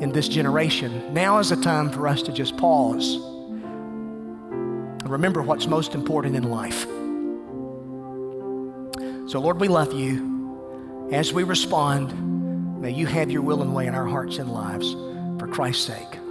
in 0.00 0.12
this 0.12 0.28
generation. 0.28 1.14
Now 1.14 1.38
is 1.38 1.50
the 1.50 1.56
time 1.56 1.90
for 1.90 2.08
us 2.08 2.22
to 2.22 2.32
just 2.32 2.56
pause 2.56 3.14
and 5.04 5.08
remember 5.08 5.42
what's 5.42 5.66
most 5.66 5.94
important 5.94 6.36
in 6.36 6.44
life. 6.44 6.84
So, 9.30 9.40
Lord, 9.40 9.60
we 9.60 9.68
love 9.68 9.92
you. 9.92 11.08
As 11.12 11.32
we 11.32 11.42
respond, 11.42 12.80
may 12.80 12.90
you 12.90 13.06
have 13.06 13.30
your 13.30 13.42
will 13.42 13.62
and 13.62 13.74
way 13.74 13.86
in 13.86 13.94
our 13.94 14.06
hearts 14.06 14.38
and 14.38 14.52
lives. 14.52 14.94
For 15.38 15.48
Christ's 15.48 15.86
sake. 15.86 16.23